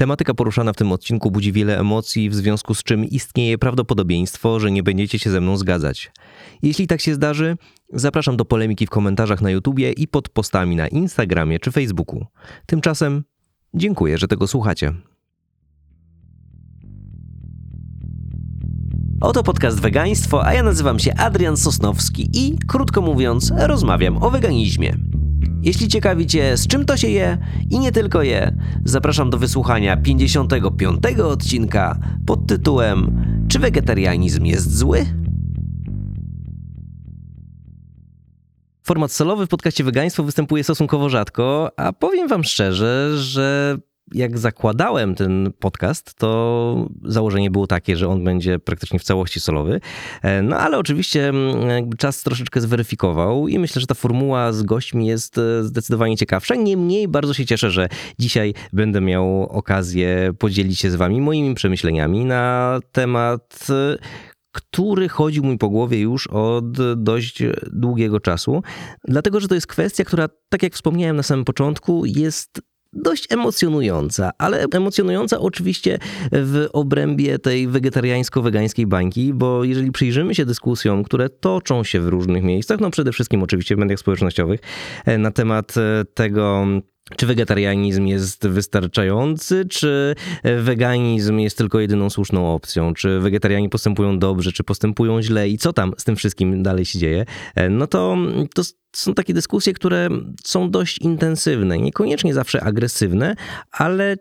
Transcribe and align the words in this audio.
Tematyka 0.00 0.34
poruszana 0.34 0.72
w 0.72 0.76
tym 0.76 0.92
odcinku 0.92 1.30
budzi 1.30 1.52
wiele 1.52 1.78
emocji, 1.78 2.30
w 2.30 2.34
związku 2.34 2.74
z 2.74 2.82
czym 2.82 3.04
istnieje 3.04 3.58
prawdopodobieństwo, 3.58 4.60
że 4.60 4.70
nie 4.70 4.82
będziecie 4.82 5.18
się 5.18 5.30
ze 5.30 5.40
mną 5.40 5.56
zgadzać. 5.56 6.12
Jeśli 6.62 6.86
tak 6.86 7.00
się 7.00 7.14
zdarzy, 7.14 7.56
zapraszam 7.92 8.36
do 8.36 8.44
polemiki 8.44 8.86
w 8.86 8.90
komentarzach 8.90 9.40
na 9.40 9.50
YouTubie 9.50 9.92
i 9.92 10.08
pod 10.08 10.28
postami 10.28 10.76
na 10.76 10.88
Instagramie 10.88 11.58
czy 11.58 11.70
Facebooku. 11.70 12.26
Tymczasem 12.66 13.24
dziękuję, 13.74 14.18
że 14.18 14.28
tego 14.28 14.46
słuchacie. 14.46 14.92
Oto 19.20 19.42
podcast 19.42 19.80
Wegaństwo, 19.80 20.46
a 20.46 20.54
ja 20.54 20.62
nazywam 20.62 20.98
się 20.98 21.14
Adrian 21.14 21.56
Sosnowski 21.56 22.28
i, 22.32 22.58
krótko 22.66 23.00
mówiąc, 23.00 23.52
rozmawiam 23.56 24.22
o 24.22 24.30
weganizmie. 24.30 24.96
Jeśli 25.62 25.88
ciekawi 25.88 26.26
Cię, 26.26 26.56
z 26.56 26.66
czym 26.66 26.84
to 26.84 26.96
się 26.96 27.08
je 27.08 27.38
i 27.70 27.78
nie 27.78 27.92
tylko 27.92 28.22
je, 28.22 28.56
zapraszam 28.84 29.30
do 29.30 29.38
wysłuchania 29.38 29.96
55. 29.96 30.98
odcinka 31.24 31.98
pod 32.26 32.46
tytułem 32.46 33.24
Czy 33.48 33.58
wegetarianizm 33.58 34.44
jest 34.44 34.76
zły? 34.76 35.06
Format 38.82 39.12
solowy 39.12 39.46
w 39.46 39.48
podcaście 39.48 39.84
Wegaństwo 39.84 40.22
występuje 40.22 40.64
stosunkowo 40.64 41.08
rzadko, 41.08 41.70
a 41.76 41.92
powiem 41.92 42.28
Wam 42.28 42.44
szczerze, 42.44 43.18
że 43.18 43.78
jak 44.12 44.38
zakładałem 44.38 45.14
ten 45.14 45.52
podcast, 45.58 46.14
to 46.14 46.88
założenie 47.04 47.50
było 47.50 47.66
takie, 47.66 47.96
że 47.96 48.08
on 48.08 48.24
będzie 48.24 48.58
praktycznie 48.58 48.98
w 48.98 49.04
całości 49.04 49.40
solowy. 49.40 49.80
E, 50.22 50.42
no 50.42 50.56
ale 50.56 50.78
oczywiście 50.78 51.28
mm, 51.28 51.96
czas 51.96 52.22
troszeczkę 52.22 52.60
zweryfikował 52.60 53.48
i 53.48 53.58
myślę, 53.58 53.80
że 53.80 53.86
ta 53.86 53.94
formuła 53.94 54.52
z 54.52 54.62
gośćmi 54.62 55.06
jest 55.06 55.38
e, 55.38 55.64
zdecydowanie 55.64 56.16
ciekawsza. 56.16 56.54
Niemniej 56.54 57.08
bardzo 57.08 57.34
się 57.34 57.46
cieszę, 57.46 57.70
że 57.70 57.88
dzisiaj 58.18 58.54
będę 58.72 59.00
miał 59.00 59.42
okazję 59.42 60.32
podzielić 60.38 60.78
się 60.78 60.90
z 60.90 60.94
wami 60.94 61.20
moimi 61.20 61.54
przemyśleniami 61.54 62.24
na 62.24 62.78
temat 62.92 63.66
e, 63.70 64.30
który 64.52 65.08
chodził 65.08 65.44
mi 65.44 65.58
po 65.58 65.68
głowie 65.68 66.00
już 66.00 66.26
od 66.26 66.96
dość 67.02 67.42
długiego 67.72 68.20
czasu, 68.20 68.62
dlatego 69.08 69.40
że 69.40 69.48
to 69.48 69.54
jest 69.54 69.66
kwestia, 69.66 70.04
która, 70.04 70.28
tak 70.48 70.62
jak 70.62 70.74
wspomniałem 70.74 71.16
na 71.16 71.22
samym 71.22 71.44
początku, 71.44 72.04
jest 72.04 72.60
dość 72.92 73.26
emocjonująca, 73.32 74.30
ale 74.38 74.66
emocjonująca 74.72 75.38
oczywiście 75.38 75.98
w 76.32 76.68
obrębie 76.72 77.38
tej 77.38 77.68
wegetariańsko-wegańskiej 77.68 78.86
bańki, 78.86 79.34
bo 79.34 79.64
jeżeli 79.64 79.92
przyjrzymy 79.92 80.34
się 80.34 80.44
dyskusjom, 80.44 81.04
które 81.04 81.28
toczą 81.28 81.84
się 81.84 82.00
w 82.00 82.08
różnych 82.08 82.42
miejscach, 82.42 82.80
no 82.80 82.90
przede 82.90 83.12
wszystkim 83.12 83.42
oczywiście 83.42 83.76
w 83.76 83.78
mediach 83.78 83.98
społecznościowych, 83.98 84.60
e, 85.04 85.18
na 85.18 85.30
temat 85.30 85.74
e, 85.76 86.04
tego, 86.14 86.66
czy 87.16 87.26
wegetarianizm 87.26 88.06
jest 88.06 88.48
wystarczający, 88.48 89.64
czy 89.64 90.14
weganizm 90.44 91.38
jest 91.38 91.58
tylko 91.58 91.80
jedyną 91.80 92.10
słuszną 92.10 92.54
opcją, 92.54 92.94
czy 92.94 93.20
wegetarianie 93.20 93.68
postępują 93.68 94.18
dobrze, 94.18 94.52
czy 94.52 94.64
postępują 94.64 95.22
źle 95.22 95.48
i 95.48 95.58
co 95.58 95.72
tam 95.72 95.92
z 95.98 96.04
tym 96.04 96.16
wszystkim 96.16 96.62
dalej 96.62 96.84
się 96.84 96.98
dzieje, 96.98 97.24
e, 97.54 97.68
no 97.68 97.86
to, 97.86 98.16
to 98.54 98.62
są 98.96 99.14
takie 99.14 99.34
dyskusje, 99.34 99.72
które 99.72 100.08
są 100.44 100.70
dość 100.70 100.98
intensywne, 100.98 101.78
niekoniecznie 101.78 102.34
zawsze 102.34 102.62
agresywne, 102.62 103.34
ale 103.72 104.16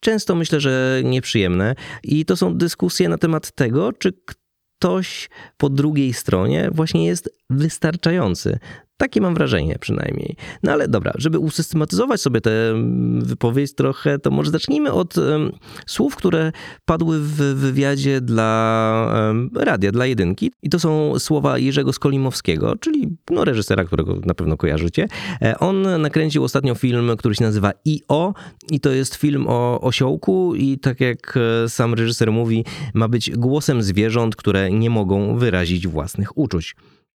często 0.00 0.34
myślę, 0.34 0.60
że 0.60 1.00
nieprzyjemne. 1.04 1.74
I 2.02 2.24
to 2.24 2.36
są 2.36 2.56
dyskusje 2.56 3.08
na 3.08 3.18
temat 3.18 3.52
tego, 3.54 3.92
czy 3.92 4.12
ktoś 4.26 5.28
po 5.56 5.68
drugiej 5.70 6.12
stronie 6.12 6.70
właśnie 6.72 7.06
jest 7.06 7.30
wystarczający. 7.50 8.58
Takie 8.96 9.20
mam 9.20 9.34
wrażenie 9.34 9.76
przynajmniej. 9.80 10.36
No 10.62 10.72
ale 10.72 10.88
dobra, 10.88 11.12
żeby 11.18 11.38
usystematyzować 11.38 12.20
sobie 12.20 12.40
tę 12.40 12.50
wypowiedź 13.18 13.74
trochę, 13.74 14.18
to 14.18 14.30
może 14.30 14.50
zacznijmy 14.50 14.92
od 14.92 15.18
um, 15.18 15.52
słów, 15.86 16.16
które 16.16 16.52
padły 16.84 17.20
w 17.20 17.34
wywiadzie 17.36 18.20
dla 18.20 19.12
um, 19.14 19.50
radia, 19.54 19.92
dla 19.92 20.06
jedynki. 20.06 20.52
I 20.62 20.70
to 20.70 20.78
są 20.78 21.18
słowa 21.18 21.58
Jerzego 21.58 21.92
Skolimowskiego, 21.92 22.76
czyli 22.80 23.16
no, 23.30 23.44
reżysera, 23.44 23.84
którego 23.84 24.16
na 24.24 24.34
pewno 24.34 24.56
kojarzycie. 24.56 25.08
E, 25.42 25.58
on 25.58 26.02
nakręcił 26.02 26.44
ostatnio 26.44 26.74
film, 26.74 27.16
który 27.18 27.34
się 27.34 27.44
nazywa 27.44 27.72
I.O. 27.84 28.34
i 28.70 28.80
to 28.80 28.90
jest 28.90 29.14
film 29.14 29.44
o 29.48 29.80
osiołku 29.80 30.54
i 30.54 30.78
tak 30.78 31.00
jak 31.00 31.38
e, 31.64 31.68
sam 31.68 31.94
reżyser 31.94 32.32
mówi, 32.32 32.64
ma 32.94 33.08
być 33.08 33.30
głosem 33.30 33.82
zwierząt, 33.82 34.36
które 34.36 34.70
nie 34.70 34.90
mogą 34.90 35.38
wyrazić 35.38 35.86
własnych 35.86 36.38
uczuć. 36.38 36.74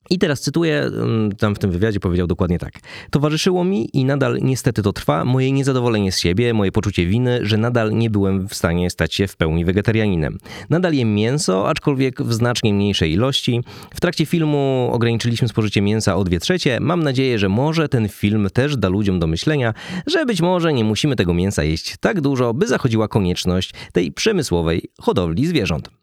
I 0.09 0.19
teraz 0.19 0.41
cytuję, 0.41 0.81
mm, 0.81 1.31
tam 1.31 1.55
w 1.55 1.59
tym 1.59 1.71
wywiadzie 1.71 1.99
powiedział 1.99 2.27
dokładnie 2.27 2.59
tak. 2.59 2.73
Towarzyszyło 3.11 3.63
mi 3.63 3.89
i 3.93 4.05
nadal 4.05 4.39
niestety 4.41 4.81
to 4.81 4.93
trwa 4.93 5.25
moje 5.25 5.51
niezadowolenie 5.51 6.11
z 6.11 6.19
siebie, 6.19 6.53
moje 6.53 6.71
poczucie 6.71 7.05
winy, 7.05 7.39
że 7.41 7.57
nadal 7.57 7.91
nie 7.91 8.09
byłem 8.09 8.47
w 8.47 8.55
stanie 8.55 8.89
stać 8.89 9.13
się 9.13 9.27
w 9.27 9.37
pełni 9.37 9.65
wegetarianinem. 9.65 10.37
Nadal 10.69 10.93
jem 10.93 11.15
mięso, 11.15 11.69
aczkolwiek 11.69 12.21
w 12.21 12.33
znacznie 12.33 12.73
mniejszej 12.73 13.11
ilości. 13.11 13.61
W 13.93 14.01
trakcie 14.01 14.25
filmu 14.25 14.89
ograniczyliśmy 14.91 15.47
spożycie 15.47 15.81
mięsa 15.81 16.15
o 16.15 16.23
dwie 16.23 16.39
trzecie. 16.39 16.77
Mam 16.81 17.03
nadzieję, 17.03 17.39
że 17.39 17.49
może 17.49 17.89
ten 17.89 18.09
film 18.09 18.47
też 18.53 18.77
da 18.77 18.89
ludziom 18.89 19.19
do 19.19 19.27
myślenia, 19.27 19.73
że 20.07 20.25
być 20.25 20.41
może 20.41 20.73
nie 20.73 20.83
musimy 20.83 21.15
tego 21.15 21.33
mięsa 21.33 21.63
jeść 21.63 21.95
tak 21.99 22.21
dużo, 22.21 22.53
by 22.53 22.67
zachodziła 22.67 23.07
konieczność 23.07 23.73
tej 23.93 24.11
przemysłowej 24.11 24.81
hodowli 25.01 25.47
zwierząt. 25.47 25.98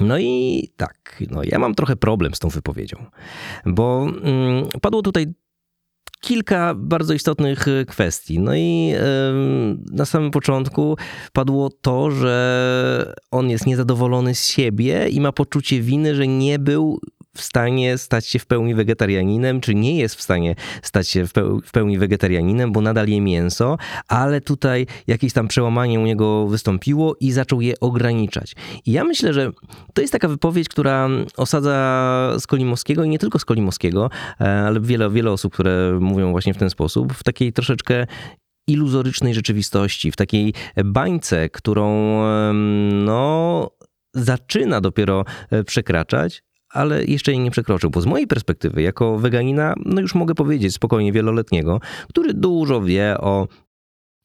No 0.00 0.18
i 0.18 0.68
tak, 0.76 1.22
no 1.30 1.40
ja 1.44 1.58
mam 1.58 1.74
trochę 1.74 1.96
problem 1.96 2.34
z 2.34 2.38
tą 2.38 2.48
wypowiedzią, 2.48 3.04
bo 3.66 4.06
mm, 4.22 4.68
padło 4.82 5.02
tutaj 5.02 5.26
kilka 6.20 6.74
bardzo 6.74 7.14
istotnych 7.14 7.68
y, 7.68 7.86
kwestii. 7.88 8.38
No 8.38 8.56
i 8.56 8.94
na 9.92 10.04
samym 10.04 10.30
początku 10.30 10.96
padło 11.32 11.70
to, 11.70 12.10
że 12.10 13.14
on 13.30 13.50
jest 13.50 13.66
niezadowolony 13.66 14.34
z 14.34 14.46
siebie 14.46 15.08
i 15.08 15.20
ma 15.20 15.32
poczucie 15.32 15.80
winy, 15.80 16.14
że 16.14 16.26
nie 16.26 16.58
był 16.58 17.00
w 17.36 17.40
stanie 17.40 17.98
stać 17.98 18.26
się 18.26 18.38
w 18.38 18.46
pełni 18.46 18.74
wegetarianinem, 18.74 19.60
czy 19.60 19.74
nie 19.74 19.98
jest 19.98 20.14
w 20.14 20.22
stanie 20.22 20.54
stać 20.82 21.08
się 21.08 21.26
w 21.64 21.70
pełni 21.72 21.98
wegetarianinem, 21.98 22.72
bo 22.72 22.80
nadal 22.80 23.08
je 23.08 23.20
mięso, 23.20 23.78
ale 24.08 24.40
tutaj 24.40 24.86
jakieś 25.06 25.32
tam 25.32 25.48
przełamanie 25.48 26.00
u 26.00 26.06
niego 26.06 26.46
wystąpiło 26.46 27.16
i 27.20 27.32
zaczął 27.32 27.60
je 27.60 27.74
ograniczać. 27.80 28.54
I 28.86 28.92
ja 28.92 29.04
myślę, 29.04 29.32
że 29.32 29.52
to 29.94 30.00
jest 30.00 30.12
taka 30.12 30.28
wypowiedź, 30.28 30.68
która 30.68 31.08
osadza 31.36 32.36
Skolimowskiego 32.38 33.04
i 33.04 33.08
nie 33.08 33.18
tylko 33.18 33.38
Skolimowskiego, 33.38 34.10
e, 34.40 34.44
ale 34.44 34.80
wiele, 34.80 35.10
wiele 35.10 35.30
osób, 35.30 35.52
które 35.52 35.98
mówią 36.00 36.30
właśnie 36.30 36.54
w 36.54 36.58
ten 36.58 36.70
sposób, 36.70 37.12
w 37.12 37.22
takiej 37.22 37.52
troszeczkę 37.52 38.06
iluzorycznej 38.68 39.34
rzeczywistości, 39.34 40.12
w 40.12 40.16
takiej 40.16 40.54
bańce, 40.84 41.48
którą 41.48 42.20
no, 42.92 43.70
zaczyna 44.14 44.80
dopiero 44.80 45.24
e, 45.50 45.64
przekraczać, 45.64 46.42
ale 46.76 47.04
jeszcze 47.04 47.32
jej 47.32 47.40
nie 47.40 47.50
przekroczył, 47.50 47.90
bo 47.90 48.00
z 48.00 48.06
mojej 48.06 48.26
perspektywy, 48.26 48.82
jako 48.82 49.18
weganina, 49.18 49.74
no 49.84 50.00
już 50.00 50.14
mogę 50.14 50.34
powiedzieć 50.34 50.74
spokojnie 50.74 51.12
wieloletniego, 51.12 51.80
który 52.08 52.34
dużo 52.34 52.82
wie 52.82 53.18
o 53.20 53.48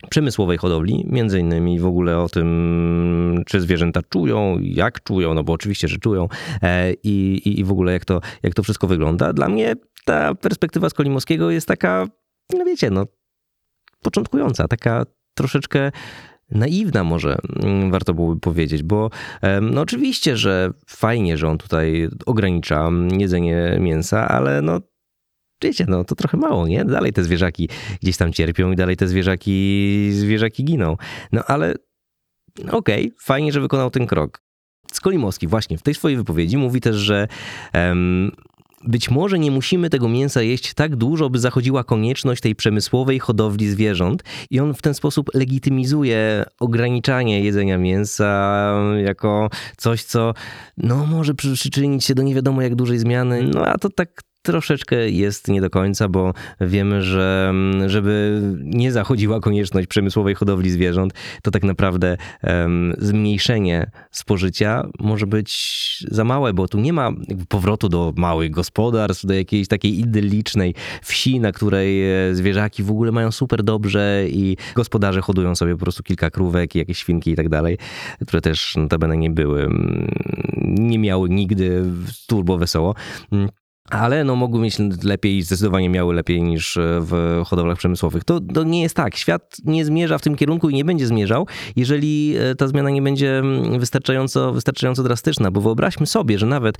przemysłowej 0.09 0.57
hodowli, 0.57 1.06
między 1.07 1.40
innymi 1.40 1.79
w 1.79 1.85
ogóle 1.85 2.17
o 2.19 2.29
tym, 2.29 3.44
czy 3.45 3.61
zwierzęta 3.61 4.01
czują, 4.09 4.57
jak 4.61 5.03
czują, 5.03 5.34
no 5.34 5.44
bo 5.44 5.53
oczywiście, 5.53 5.88
że 5.88 5.97
czują 5.97 6.28
e, 6.61 6.94
i, 6.94 7.41
i 7.59 7.63
w 7.63 7.72
ogóle 7.72 7.94
jak 7.94 8.06
to, 8.06 8.22
jak 8.44 8.53
to 8.53 8.63
wszystko 8.63 8.88
wygląda. 8.88 9.34
Dla 9.34 9.50
mnie 9.50 9.75
ta 10.06 10.35
perspektywa 10.35 10.90
z 10.90 10.94
Kolimowskiego 10.94 11.51
jest 11.51 11.67
taka, 11.67 12.07
no 12.57 12.66
wiecie, 12.66 12.90
no 12.90 13.06
początkująca, 14.01 14.67
taka 14.67 15.03
troszeczkę 15.34 15.91
naiwna 16.51 17.03
może 17.03 17.38
mm, 17.63 17.91
warto 17.91 18.13
byłoby 18.13 18.39
powiedzieć, 18.39 18.84
bo 18.84 19.09
no 19.62 19.81
oczywiście, 19.81 20.38
że 20.38 20.72
fajnie, 20.88 21.38
że 21.38 21.47
on 21.47 21.57
tutaj 21.57 22.09
ogranicza 22.25 22.89
jedzenie 23.17 23.78
mięsa, 23.79 24.28
ale 24.28 24.61
no 24.61 24.79
wiecie, 25.61 25.85
no 25.88 26.03
to 26.03 26.16
trochę 26.16 26.38
mało, 26.38 26.67
nie? 26.67 26.85
Dalej 26.85 27.13
te 27.13 27.23
zwierzaki 27.23 27.69
gdzieś 28.01 28.17
tam 28.17 28.34
cierpią 28.34 28.72
i 28.72 28.75
dalej 28.75 28.97
te 28.97 29.07
zwierzaki, 29.07 30.09
zwierzaki 30.11 30.63
giną. 30.63 30.97
No 31.31 31.44
ale 31.47 31.73
okej, 32.72 33.05
okay, 33.05 33.11
fajnie, 33.20 33.52
że 33.52 33.61
wykonał 33.61 33.90
ten 33.90 34.08
krok. 34.08 34.41
Skolimowski 34.91 35.47
właśnie 35.47 35.78
w 35.78 35.81
tej 35.81 35.93
swojej 35.93 36.17
wypowiedzi 36.17 36.58
mówi 36.58 36.81
też, 36.81 36.96
że 36.96 37.28
um, 37.73 38.31
być 38.83 39.11
może 39.11 39.39
nie 39.39 39.51
musimy 39.51 39.89
tego 39.89 40.09
mięsa 40.09 40.41
jeść 40.41 40.73
tak 40.73 40.95
dużo, 40.95 41.29
by 41.29 41.39
zachodziła 41.39 41.83
konieczność 41.83 42.41
tej 42.41 42.55
przemysłowej 42.55 43.19
hodowli 43.19 43.69
zwierząt, 43.69 44.23
i 44.49 44.59
on 44.59 44.73
w 44.73 44.81
ten 44.81 44.93
sposób 44.93 45.29
legitymizuje 45.33 46.45
ograniczanie 46.59 47.43
jedzenia 47.43 47.78
mięsa 47.78 48.73
jako 49.03 49.49
coś, 49.78 50.03
co 50.03 50.33
no, 50.78 51.05
może 51.05 51.33
przyczynić 51.33 52.05
się 52.05 52.16
do 52.16 52.23
nie 52.23 52.35
wiadomo 52.35 52.61
jak 52.61 52.75
dużej 52.75 52.99
zmiany. 52.99 53.49
No 53.53 53.66
a 53.66 53.78
to 53.78 53.89
tak 53.89 54.22
troszeczkę 54.41 55.09
jest 55.09 55.47
nie 55.47 55.61
do 55.61 55.70
końca, 55.70 56.08
bo 56.09 56.34
wiemy, 56.61 57.02
że 57.02 57.47
mm, 57.49 57.90
żeby 57.90 58.41
nie 58.64 58.91
zachodziła 58.91 59.40
konieczność 59.40 59.88
przemysłowej 59.88 60.35
hodowli 60.35 60.72
zwierząt, 60.72 61.14
to 61.41 61.52
tak 61.52 61.64
naprawdę 61.64 62.17
um, 62.43 62.93
zmniejszenie 62.97 63.91
spożycia 64.11 64.88
może 64.99 65.28
być 65.28 65.52
za 66.11 66.23
małe, 66.23 66.53
bo 66.53 66.67
tu 66.67 66.79
nie 66.79 66.93
ma 66.93 67.11
powrotu 67.49 67.90
do 67.90 68.14
małych 68.16 68.52
gospodarstw, 68.52 69.26
do 69.26 69.34
jakiejś 69.34 69.67
takiej 69.67 69.99
idyllicznej 69.99 70.76
wsi, 71.02 71.40
na 71.40 71.52
której 71.52 72.11
e, 72.29 72.35
zwierzaki 72.35 72.84
w 72.84 72.91
ogóle 72.91 73.11
mają 73.11 73.32
super 73.32 73.64
dobrze 73.64 74.26
i 74.29 74.58
gospodarze 74.76 75.22
hodują 75.22 75.55
sobie 75.55 75.73
po 75.73 75.79
prostu 75.79 76.03
kilka 76.03 76.29
krówek, 76.29 76.76
jakieś 76.76 76.97
świnki 76.97 77.32
i 77.32 77.35
tak 77.35 77.49
dalej, 77.49 77.78
które 78.28 78.41
też 78.41 78.76
notabene 78.76 79.17
nie 79.17 79.29
były, 79.29 79.64
mm, 79.64 80.11
nie 80.58 80.99
miały 80.99 81.29
nigdy 81.29 81.84
turbo 82.28 82.58
wesoło. 82.58 82.96
Ale 83.91 84.23
no 84.23 84.35
mogły 84.35 84.61
mieć 84.61 84.78
lepiej, 85.03 85.41
zdecydowanie 85.41 85.90
miały 85.90 86.14
lepiej 86.14 86.43
niż 86.43 86.78
e, 86.78 86.82
w 87.02 87.41
hodowlach 87.46 87.78
przemysłowych. 87.78 88.23
To, 88.23 88.40
to 88.40 88.64
nie 88.64 88.82
jest 88.82 88.96
tak. 88.96 89.16
Świat 89.16 89.58
nie 89.66 89.85
zmierza 89.85 90.17
w 90.17 90.22
tym 90.22 90.35
kierunku 90.35 90.70
i 90.70 90.73
nie 90.73 90.85
będzie 90.85 91.08
zmierzał, 91.08 91.47
jeżeli 91.76 92.35
e, 92.38 92.55
ta 92.55 92.67
zmiana 92.67 92.90
nie 92.90 93.02
będzie 93.02 93.40
mm, 93.40 93.79
wystarczająco, 93.79 94.53
wystarczająco 94.53 95.03
drastyczna, 95.03 95.52
bo 95.52 95.61
wyobraźmy 95.61 96.05
sobie, 96.05 96.40
że 96.40 96.46
nawet 96.46 96.78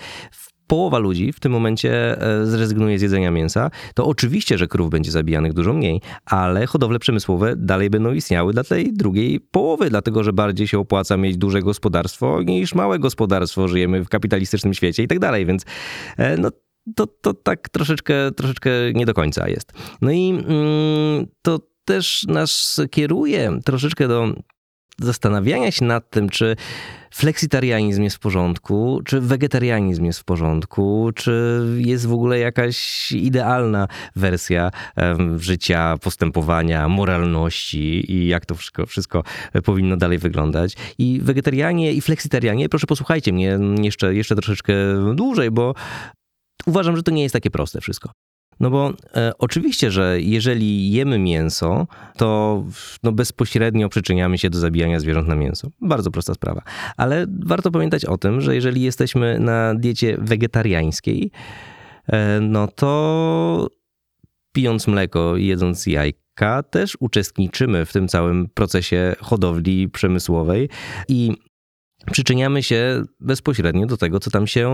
połowa 0.68 1.00
ludzi 1.00 1.34
w 1.34 1.40
tym 1.40 1.52
momencie 1.52 2.22
e, 2.22 2.46
zrezygnuje 2.46 3.00
z 3.00 3.02
jedzenia 3.02 3.32
mięsa, 3.32 3.72
to 3.96 4.06
oczywiście, 4.06 4.58
że 4.58 4.68
krów 4.68 4.90
będzie 4.90 5.12
zabijanych 5.12 5.54
dużo 5.54 5.74
mniej, 5.74 6.02
ale 6.26 6.68
hodowle 6.68 7.00
przemysłowe 7.00 7.54
dalej 7.58 7.90
będą 7.90 8.14
istniały 8.14 8.54
dla 8.54 8.64
tej 8.64 8.94
drugiej 8.94 9.40
połowy, 9.40 9.90
dlatego 9.90 10.24
że 10.24 10.34
bardziej 10.34 10.68
się 10.68 10.80
opłaca 10.80 11.18
mieć 11.18 11.38
duże 11.38 11.62
gospodarstwo 11.62 12.42
niż 12.42 12.76
małe 12.76 13.00
gospodarstwo. 13.00 13.68
Żyjemy 13.68 14.06
w 14.06 14.10
kapitalistycznym 14.10 14.74
świecie 14.74 15.04
i 15.04 15.08
tak 15.08 15.20
dalej, 15.20 15.46
więc 15.46 15.66
no 16.38 16.52
to, 16.96 17.08
to 17.08 17.34
tak 17.34 17.70
troszeczkę, 17.70 18.32
troszeczkę 18.32 18.70
nie 18.94 19.06
do 19.06 19.14
końca 19.14 19.48
jest. 19.48 19.74
No 20.02 20.12
i 20.12 20.30
mm, 20.30 21.26
to 21.42 21.60
też 21.86 22.24
nas 22.28 22.82
kieruje 22.92 23.60
troszeczkę 23.66 24.08
do 24.08 24.34
zastanawiania 25.00 25.72
się 25.72 25.86
nad 25.86 26.10
tym, 26.10 26.30
czy 26.30 26.56
fleksitarianizm 27.14 28.04
jest 28.04 28.16
w 28.16 28.20
porządku, 28.20 29.02
czy 29.06 29.22
wegetarianizm 29.22 30.06
jest 30.06 30.20
w 30.20 30.24
porządku, 30.24 31.12
czy 31.16 31.62
jest 31.78 32.06
w 32.06 32.14
ogóle 32.14 32.40
jakaś 32.40 33.12
idealna 33.12 33.88
wersja 34.16 34.72
życia, 35.38 35.96
postępowania, 36.02 36.88
moralności 36.88 38.12
i 38.12 38.28
jak 38.28 38.46
to 38.46 38.56
wszystko, 38.56 38.86
wszystko 38.86 39.24
powinno 39.64 39.98
dalej 39.98 40.18
wyglądać. 40.18 40.76
I 40.98 41.20
wegetarianie 41.24 41.94
i 41.94 42.02
fleksitarianie, 42.02 42.70
proszę 42.70 42.88
posłuchajcie 42.88 43.34
mnie 43.34 43.60
jeszcze, 43.82 44.16
jeszcze 44.16 44.36
troszeczkę 44.36 44.74
dłużej, 45.16 45.52
bo 45.52 45.74
uważam, 46.66 46.98
że 46.98 47.04
to 47.04 47.12
nie 47.12 47.24
jest 47.24 47.34
takie 47.34 47.52
proste 47.52 47.82
wszystko. 47.82 48.12
No 48.60 48.70
bo 48.70 48.94
e, 49.16 49.32
oczywiście, 49.38 49.92
że 49.92 50.22
jeżeli 50.22 50.92
jemy 50.92 51.20
mięso, 51.20 51.88
to 52.18 52.64
no 53.04 53.12
bezpośrednio 53.12 53.90
przyczyniamy 53.90 54.38
się 54.38 54.50
do 54.50 54.60
zabijania 54.60 55.00
zwierząt 55.00 55.28
na 55.28 55.36
mięso. 55.36 55.68
Bardzo 55.82 56.12
prosta 56.12 56.34
sprawa. 56.34 56.62
Ale 56.98 57.26
warto 57.40 57.72
pamiętać 57.72 58.06
o 58.06 58.18
tym, 58.18 58.42
że 58.42 58.56
jeżeli 58.56 58.82
jesteśmy 58.82 59.40
na 59.40 59.76
diecie 59.76 60.18
wegetariańskiej, 60.20 61.32
e, 62.08 62.40
no 62.42 62.68
to 62.68 63.68
pijąc 64.52 64.88
mleko 64.88 65.38
jedząc 65.38 65.88
jajka, 65.88 66.64
też 66.64 66.98
uczestniczymy 67.00 67.86
w 67.86 67.94
tym 67.94 68.08
całym 68.08 68.50
procesie 68.54 69.16
hodowli 69.20 69.90
przemysłowej 69.90 70.70
i 71.08 71.32
przyczyniamy 72.12 72.64
się 72.64 73.04
bezpośrednio 73.20 73.86
do 73.86 73.98
tego, 73.98 74.20
co 74.20 74.32
tam 74.32 74.48
się 74.48 74.72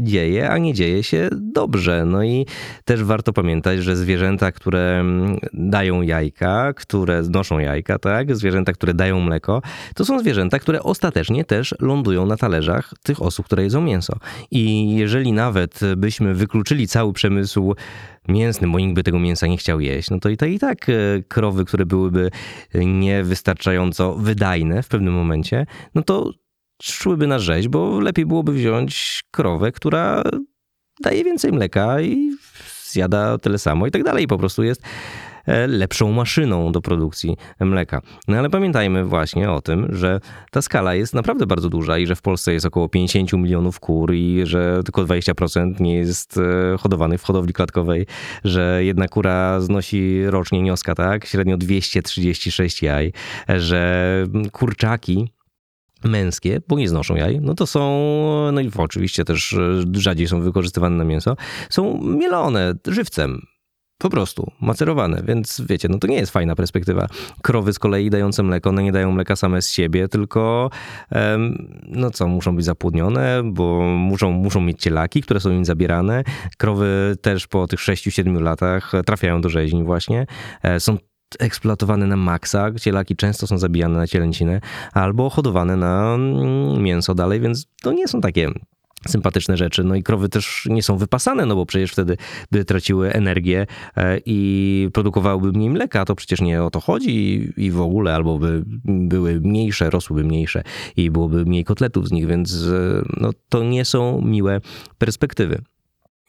dzieje, 0.00 0.50
a 0.50 0.58
nie 0.58 0.74
dzieje 0.74 1.02
się 1.02 1.28
dobrze. 1.32 2.04
No 2.04 2.24
i 2.24 2.46
też 2.84 3.04
warto 3.04 3.32
pamiętać, 3.32 3.82
że 3.82 3.96
zwierzęta, 3.96 4.52
które 4.52 5.04
dają 5.52 6.02
jajka, 6.02 6.72
które 6.72 7.24
znoszą 7.24 7.58
jajka, 7.58 7.98
tak, 7.98 8.36
zwierzęta, 8.36 8.72
które 8.72 8.94
dają 8.94 9.20
mleko, 9.20 9.62
to 9.94 10.04
są 10.04 10.20
zwierzęta, 10.20 10.58
które 10.58 10.82
ostatecznie 10.82 11.44
też 11.44 11.74
lądują 11.80 12.26
na 12.26 12.36
talerzach 12.36 12.92
tych 13.02 13.22
osób, 13.22 13.46
które 13.46 13.62
jedzą 13.62 13.80
mięso. 13.80 14.16
I 14.50 14.94
jeżeli 14.96 15.32
nawet 15.32 15.80
byśmy 15.96 16.34
wykluczyli 16.34 16.88
cały 16.88 17.12
przemysł 17.12 17.74
mięsny, 18.28 18.68
bo 18.68 18.78
nikt 18.78 18.94
by 18.94 19.02
tego 19.02 19.18
mięsa 19.18 19.46
nie 19.46 19.56
chciał 19.56 19.80
jeść, 19.80 20.10
no 20.10 20.18
to 20.18 20.28
i 20.28 20.36
tak, 20.36 20.50
i 20.50 20.58
tak 20.58 20.86
krowy, 21.28 21.64
które 21.64 21.86
byłyby 21.86 22.30
niewystarczająco 22.74 24.14
wydajne 24.14 24.82
w 24.82 24.88
pewnym 24.88 25.14
momencie, 25.14 25.66
no 25.94 26.02
to 26.02 26.30
szłyby 26.82 27.26
na 27.26 27.38
rzeź, 27.38 27.68
bo 27.68 28.00
lepiej 28.00 28.26
byłoby 28.26 28.52
wziąć 28.52 29.22
krowę, 29.30 29.72
która 29.72 30.22
daje 31.00 31.24
więcej 31.24 31.52
mleka 31.52 32.00
i 32.00 32.30
zjada 32.84 33.38
tyle 33.38 33.58
samo 33.58 33.86
i 33.86 33.90
tak 33.90 34.02
dalej. 34.02 34.26
Po 34.26 34.38
prostu 34.38 34.62
jest 34.62 34.82
e, 35.46 35.66
lepszą 35.66 36.12
maszyną 36.12 36.72
do 36.72 36.80
produkcji 36.80 37.36
mleka. 37.60 38.00
No 38.28 38.36
ale 38.36 38.50
pamiętajmy 38.50 39.04
właśnie 39.04 39.50
o 39.50 39.60
tym, 39.60 39.88
że 39.90 40.20
ta 40.50 40.62
skala 40.62 40.94
jest 40.94 41.14
naprawdę 41.14 41.46
bardzo 41.46 41.68
duża 41.68 41.98
i 41.98 42.06
że 42.06 42.16
w 42.16 42.22
Polsce 42.22 42.52
jest 42.52 42.66
około 42.66 42.88
50 42.88 43.32
milionów 43.32 43.80
kur 43.80 44.14
i 44.14 44.40
że 44.44 44.80
tylko 44.84 45.02
20% 45.04 45.80
nie 45.80 45.94
jest 45.96 46.38
e, 46.38 46.78
hodowanych 46.78 47.20
w 47.20 47.24
hodowli 47.24 47.52
klatkowej, 47.52 48.06
że 48.44 48.84
jedna 48.84 49.08
kura 49.08 49.60
znosi 49.60 50.26
rocznie 50.26 50.62
nioska, 50.62 50.94
tak? 50.94 51.26
Średnio 51.26 51.56
236 51.56 52.82
jaj, 52.82 53.12
że 53.48 54.26
kurczaki 54.52 55.33
męskie, 56.04 56.60
bo 56.68 56.78
nie 56.78 56.88
znoszą 56.88 57.16
jaj, 57.16 57.40
no 57.40 57.54
to 57.54 57.66
są, 57.66 57.80
no 58.52 58.60
i 58.60 58.70
oczywiście 58.76 59.24
też 59.24 59.52
e, 59.52 59.82
rzadziej 59.92 60.28
są 60.28 60.40
wykorzystywane 60.40 60.96
na 60.96 61.04
mięso, 61.04 61.36
są 61.70 61.98
mielone 62.02 62.74
żywcem. 62.86 63.40
Po 63.98 64.10
prostu, 64.10 64.50
macerowane, 64.60 65.22
więc 65.26 65.62
wiecie, 65.68 65.88
no 65.88 65.98
to 65.98 66.06
nie 66.06 66.16
jest 66.16 66.32
fajna 66.32 66.54
perspektywa. 66.54 67.06
Krowy 67.42 67.72
z 67.72 67.78
kolei 67.78 68.10
dające 68.10 68.42
mleko, 68.42 68.70
one 68.70 68.82
nie 68.82 68.92
dają 68.92 69.12
mleka 69.12 69.36
same 69.36 69.62
z 69.62 69.70
siebie, 69.70 70.08
tylko 70.08 70.70
no 71.88 72.10
co, 72.10 72.26
muszą 72.26 72.56
być 72.56 72.64
zapłodnione, 72.64 73.42
bo 73.44 73.80
muszą, 73.82 74.30
muszą 74.30 74.60
mieć 74.60 74.82
cielaki, 74.82 75.22
które 75.22 75.40
są 75.40 75.50
im 75.50 75.64
zabierane. 75.64 76.24
Krowy 76.58 77.16
też 77.22 77.46
po 77.46 77.66
tych 77.66 77.80
6-7 77.80 78.40
latach 78.40 78.92
trafiają 79.06 79.40
do 79.40 79.48
rzeźni 79.48 79.84
właśnie. 79.84 80.26
E, 80.62 80.80
eksploatowane 81.38 82.06
na 82.06 82.16
maksa, 82.16 82.70
gdzie 82.70 82.92
laki 82.92 83.16
często 83.16 83.46
są 83.46 83.58
zabijane 83.58 83.98
na 83.98 84.06
cielęcinę, 84.06 84.60
albo 84.92 85.30
hodowane 85.30 85.76
na 85.76 86.14
mm, 86.14 86.82
mięso 86.82 87.14
dalej, 87.14 87.40
więc 87.40 87.66
to 87.82 87.92
nie 87.92 88.08
są 88.08 88.20
takie 88.20 88.50
sympatyczne 89.08 89.56
rzeczy. 89.56 89.84
No 89.84 89.94
i 89.94 90.02
krowy 90.02 90.28
też 90.28 90.66
nie 90.70 90.82
są 90.82 90.96
wypasane, 90.96 91.46
no 91.46 91.54
bo 91.54 91.66
przecież 91.66 91.92
wtedy 91.92 92.16
by 92.50 92.64
traciły 92.64 93.12
energię 93.12 93.66
e, 93.96 94.18
i 94.26 94.88
produkowałyby 94.92 95.58
mniej 95.58 95.70
mleka, 95.70 96.04
to 96.04 96.14
przecież 96.14 96.40
nie 96.40 96.62
o 96.62 96.70
to 96.70 96.80
chodzi 96.80 97.52
i 97.56 97.70
w 97.70 97.80
ogóle, 97.80 98.14
albo 98.14 98.38
by 98.38 98.62
były 98.84 99.40
mniejsze, 99.40 99.90
rosłyby 99.90 100.24
mniejsze 100.24 100.62
i 100.96 101.10
byłoby 101.10 101.44
mniej 101.44 101.64
kotletów 101.64 102.08
z 102.08 102.12
nich, 102.12 102.26
więc 102.26 102.54
e, 102.54 103.02
no, 103.20 103.30
to 103.48 103.64
nie 103.64 103.84
są 103.84 104.20
miłe 104.20 104.60
perspektywy. 104.98 105.62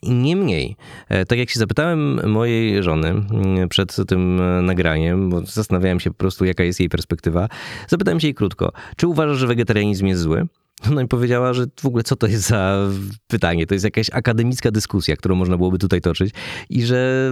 Niemniej, 0.08 0.76
e, 1.10 1.26
tak 1.26 1.40
jak 1.40 1.50
się 1.50 1.60
zapytałem 1.60 2.32
mojej 2.32 2.84
żony 2.84 3.08
mm, 3.08 3.70
przed 3.70 3.96
tym 4.08 4.42
e, 4.42 4.62
nagraniem, 4.62 5.30
bo 5.30 5.42
zastanawiałem 5.42 6.00
się 6.00 6.10
po 6.10 6.18
prostu, 6.18 6.46
jaka 6.46 6.64
jest 6.64 6.80
jej 6.80 6.90
perspektywa, 6.90 7.50
zapytałem 7.88 8.20
się 8.20 8.28
jej 8.28 8.36
krótko, 8.36 8.72
czy 8.98 9.08
uważasz, 9.08 9.38
że 9.38 9.48
wegetarianizm 9.48 10.06
jest 10.06 10.22
zły? 10.22 10.48
No 10.92 11.02
i 11.02 11.08
powiedziała, 11.08 11.54
że 11.54 11.66
w 11.82 11.86
ogóle 11.86 12.04
co 12.04 12.16
to 12.16 12.28
jest 12.28 12.48
za 12.48 12.90
pytanie? 13.28 13.68
To 13.68 13.76
jest 13.76 13.86
jakaś 13.86 14.10
akademicka 14.14 14.72
dyskusja, 14.72 15.16
którą 15.16 15.36
można 15.36 15.58
byłoby 15.58 15.78
tutaj 15.78 16.02
toczyć 16.02 16.34
i 16.70 16.84
że 16.84 17.32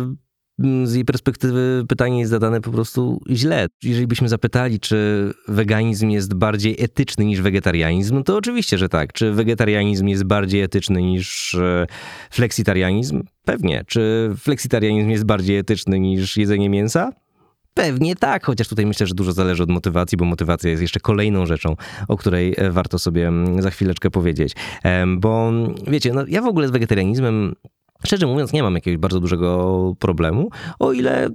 z 0.83 0.93
jej 0.93 1.05
perspektywy 1.05 1.86
pytanie 1.89 2.19
jest 2.19 2.31
zadane 2.31 2.62
po 2.62 2.72
prostu 2.72 3.22
źle. 3.29 3.67
Jeżeli 3.83 4.07
byśmy 4.07 4.29
zapytali, 4.29 4.79
czy 4.79 5.29
weganizm 5.48 6.10
jest 6.10 6.33
bardziej 6.33 6.75
etyczny 6.79 7.25
niż 7.25 7.41
wegetarianizm, 7.41 8.24
to 8.24 8.38
oczywiście, 8.38 8.77
że 8.77 8.89
tak. 8.89 9.13
Czy 9.13 9.31
wegetarianizm 9.31 10.07
jest 10.07 10.24
bardziej 10.24 10.62
etyczny 10.62 11.01
niż 11.01 11.53
e, 11.53 11.88
fleksitarianizm? 12.31 13.24
Pewnie. 13.45 13.83
Czy 13.88 14.31
fleksitarianizm 14.38 15.10
jest 15.10 15.24
bardziej 15.24 15.57
etyczny 15.57 16.00
niż 16.00 16.38
jedzenie 16.38 16.69
mięsa? 16.69 17.12
Pewnie 17.74 18.15
tak, 18.15 18.45
chociaż 18.45 18.67
tutaj 18.67 18.86
myślę, 18.86 19.07
że 19.07 19.15
dużo 19.15 19.31
zależy 19.31 19.63
od 19.63 19.69
motywacji, 19.69 20.17
bo 20.17 20.25
motywacja 20.25 20.69
jest 20.69 20.81
jeszcze 20.81 21.00
kolejną 21.00 21.45
rzeczą, 21.45 21.75
o 22.07 22.17
której 22.17 22.55
e, 22.57 22.72
warto 22.72 23.00
sobie 23.00 23.27
mm, 23.27 23.62
za 23.62 23.69
chwileczkę 23.69 24.10
powiedzieć. 24.10 24.55
Bo 25.17 25.51
wiecie, 25.88 26.13
no 26.13 26.24
ja 26.27 26.41
w 26.41 26.45
ogóle 26.45 26.67
z 26.67 26.72
wegetarianizmem 26.72 27.55
Szczerze 28.05 28.27
mówiąc, 28.27 28.53
nie 28.53 28.63
mam 28.63 28.75
jakiegoś 28.75 28.98
bardzo 28.98 29.19
dużego 29.19 29.95
problemu, 30.00 30.50
o 30.79 30.93
ile 30.93 31.29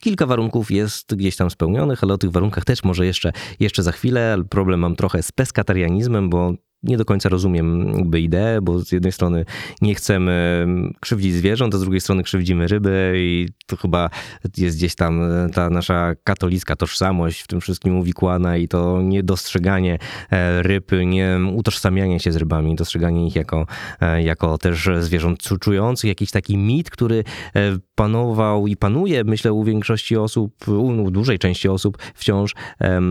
kilka 0.00 0.26
warunków 0.26 0.70
jest 0.70 1.14
gdzieś 1.14 1.36
tam 1.36 1.50
spełnionych, 1.50 2.04
ale 2.04 2.14
o 2.14 2.18
tych 2.18 2.30
warunkach 2.30 2.64
też 2.64 2.84
może 2.84 3.06
jeszcze, 3.06 3.32
jeszcze 3.60 3.82
za 3.82 3.92
chwilę. 3.92 4.36
Problem 4.50 4.80
mam 4.80 4.96
trochę 4.96 5.22
z 5.22 5.32
peskatarianizmem, 5.32 6.30
bo 6.30 6.52
nie 6.82 6.96
do 6.96 7.04
końca 7.04 7.28
rozumiem 7.28 7.92
jakby 7.96 8.20
ideę, 8.20 8.60
bo 8.62 8.78
z 8.78 8.92
jednej 8.92 9.12
strony 9.12 9.44
nie 9.82 9.94
chcemy 9.94 10.66
krzywdzić 11.00 11.34
zwierząt, 11.34 11.74
a 11.74 11.78
z 11.78 11.80
drugiej 11.80 12.00
strony 12.00 12.22
krzywdzimy 12.22 12.68
ryby 12.68 13.14
i 13.16 13.48
to 13.66 13.76
chyba 13.76 14.10
jest 14.56 14.76
gdzieś 14.76 14.94
tam 14.94 15.20
ta 15.54 15.70
nasza 15.70 16.14
katolicka 16.24 16.76
tożsamość 16.76 17.40
w 17.40 17.46
tym 17.46 17.60
wszystkim 17.60 17.96
uwikłana 17.96 18.56
i 18.56 18.68
to 18.68 19.02
niedostrzeganie 19.02 19.98
e, 20.30 20.62
ryb, 20.62 20.90
nie 21.06 21.38
utożsamianie 21.54 22.20
się 22.20 22.32
z 22.32 22.36
rybami, 22.36 22.74
dostrzeganie 22.74 23.26
ich 23.26 23.36
jako, 23.36 23.66
e, 24.00 24.22
jako 24.22 24.58
też 24.58 24.88
zwierząt 25.00 25.42
czujących, 25.60 26.08
jakiś 26.08 26.30
taki 26.30 26.56
mit, 26.56 26.90
który 26.90 27.24
e, 27.56 27.78
panował 27.94 28.66
i 28.66 28.76
panuje, 28.76 29.24
myślę, 29.24 29.52
u 29.52 29.64
większości 29.64 30.16
osób, 30.16 30.68
u 30.68 31.10
dużej 31.10 31.38
części 31.38 31.68
osób 31.68 31.98
wciąż 32.14 32.54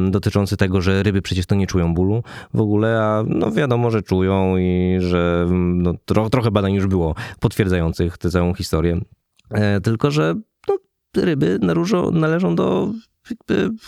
dotyczący 0.10 0.58
tego, 0.58 0.82
że 0.82 1.04
ryby 1.04 1.22
przecież 1.22 1.46
to 1.46 1.56
nie 1.56 1.68
czują 1.68 1.94
bólu 1.94 2.24
w 2.54 2.62
ogóle, 2.62 3.04
a 3.04 3.24
no 3.28 3.52
wiadomo, 3.62 3.92
że 3.92 4.02
czują 4.02 4.58
i 4.58 4.98
że 5.00 5.48
no, 5.52 5.94
tro, 6.06 6.30
trochę 6.30 6.52
badań 6.52 6.74
już 6.74 6.88
było 6.88 7.16
potwierdzających 7.40 8.18
tę 8.18 8.30
całą 8.30 8.54
historię. 8.54 9.02
Tylko, 9.84 10.12
że 10.12 10.36
no, 10.68 10.78
ryby 11.16 11.60
należą 12.12 12.56
do 12.56 12.92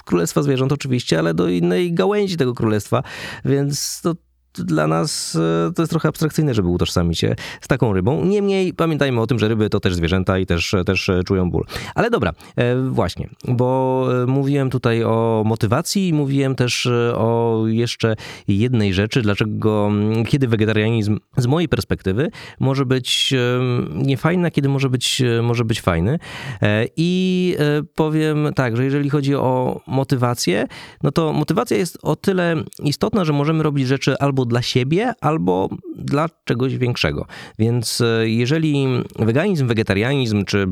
królestwa 0.06 0.42
zwierząt 0.42 0.72
oczywiście, 0.72 1.20
ale 1.20 1.34
do 1.34 1.50
innej 1.50 1.94
gałęzi 1.94 2.38
tego 2.38 2.54
królestwa, 2.54 3.04
więc 3.46 4.02
to 4.02 4.14
dla 4.60 4.88
nas 4.88 5.36
e, 5.36 5.74
to 5.76 5.82
jest 5.82 5.90
trochę 5.90 6.10
abstrakcyjne, 6.10 6.54
żeby 6.54 6.68
utożsamić 6.68 7.20
się 7.20 7.36
z 7.62 7.68
taką 7.68 7.94
rybą. 7.94 8.26
Niemniej 8.26 8.74
pamiętajmy 8.74 9.22
o 9.22 9.28
tym, 9.28 9.40
że 9.40 9.48
ryby 9.48 9.70
to 9.70 9.80
też 9.80 9.96
zwierzęta 9.96 10.40
i 10.40 10.46
też, 10.46 10.76
też 10.86 11.12
czują 11.26 11.52
ból. 11.52 11.66
Ale 11.96 12.10
dobra, 12.10 12.34
e, 12.56 12.90
właśnie, 12.90 13.30
bo 13.48 14.08
e, 14.24 14.26
mówiłem 14.26 14.70
tutaj 14.70 15.04
o 15.04 15.44
motywacji 15.46 16.08
i 16.08 16.14
mówiłem 16.14 16.56
też 16.56 16.88
o 17.16 17.64
jeszcze 17.68 18.16
jednej 18.48 18.94
rzeczy, 18.94 19.22
dlaczego, 19.22 19.92
kiedy 20.28 20.48
wegetarianizm 20.48 21.20
z 21.38 21.48
mojej 21.48 21.70
perspektywy 21.70 22.30
może 22.60 22.86
być 22.86 23.34
niefajny, 23.94 24.48
a 24.48 24.52
kiedy 24.52 24.70
może 24.70 24.90
być, 24.90 25.22
może 25.44 25.66
być 25.66 25.82
fajny. 25.82 26.20
I 26.98 27.56
powiem 27.96 28.50
tak, 28.56 28.78
że 28.78 28.84
jeżeli 28.86 29.10
chodzi 29.10 29.36
o 29.36 29.82
motywację, 29.88 30.68
no 31.04 31.12
to 31.12 31.34
motywacja 31.34 31.78
jest 31.78 31.98
o 32.02 32.16
tyle 32.16 32.56
istotna, 32.84 33.26
że 33.26 33.34
możemy 33.34 33.64
robić 33.64 33.88
rzeczy 33.88 34.16
albo 34.20 34.43
albo 34.44 34.50
dla 34.50 34.62
siebie, 34.62 35.14
albo 35.22 35.70
dla 35.96 36.30
czegoś 36.44 36.78
większego. 36.78 37.26
Więc 37.60 38.02
e, 38.02 38.30
jeżeli 38.30 38.88
weganizm, 39.20 39.68
wegetarianizm, 39.68 40.46
czy 40.46 40.68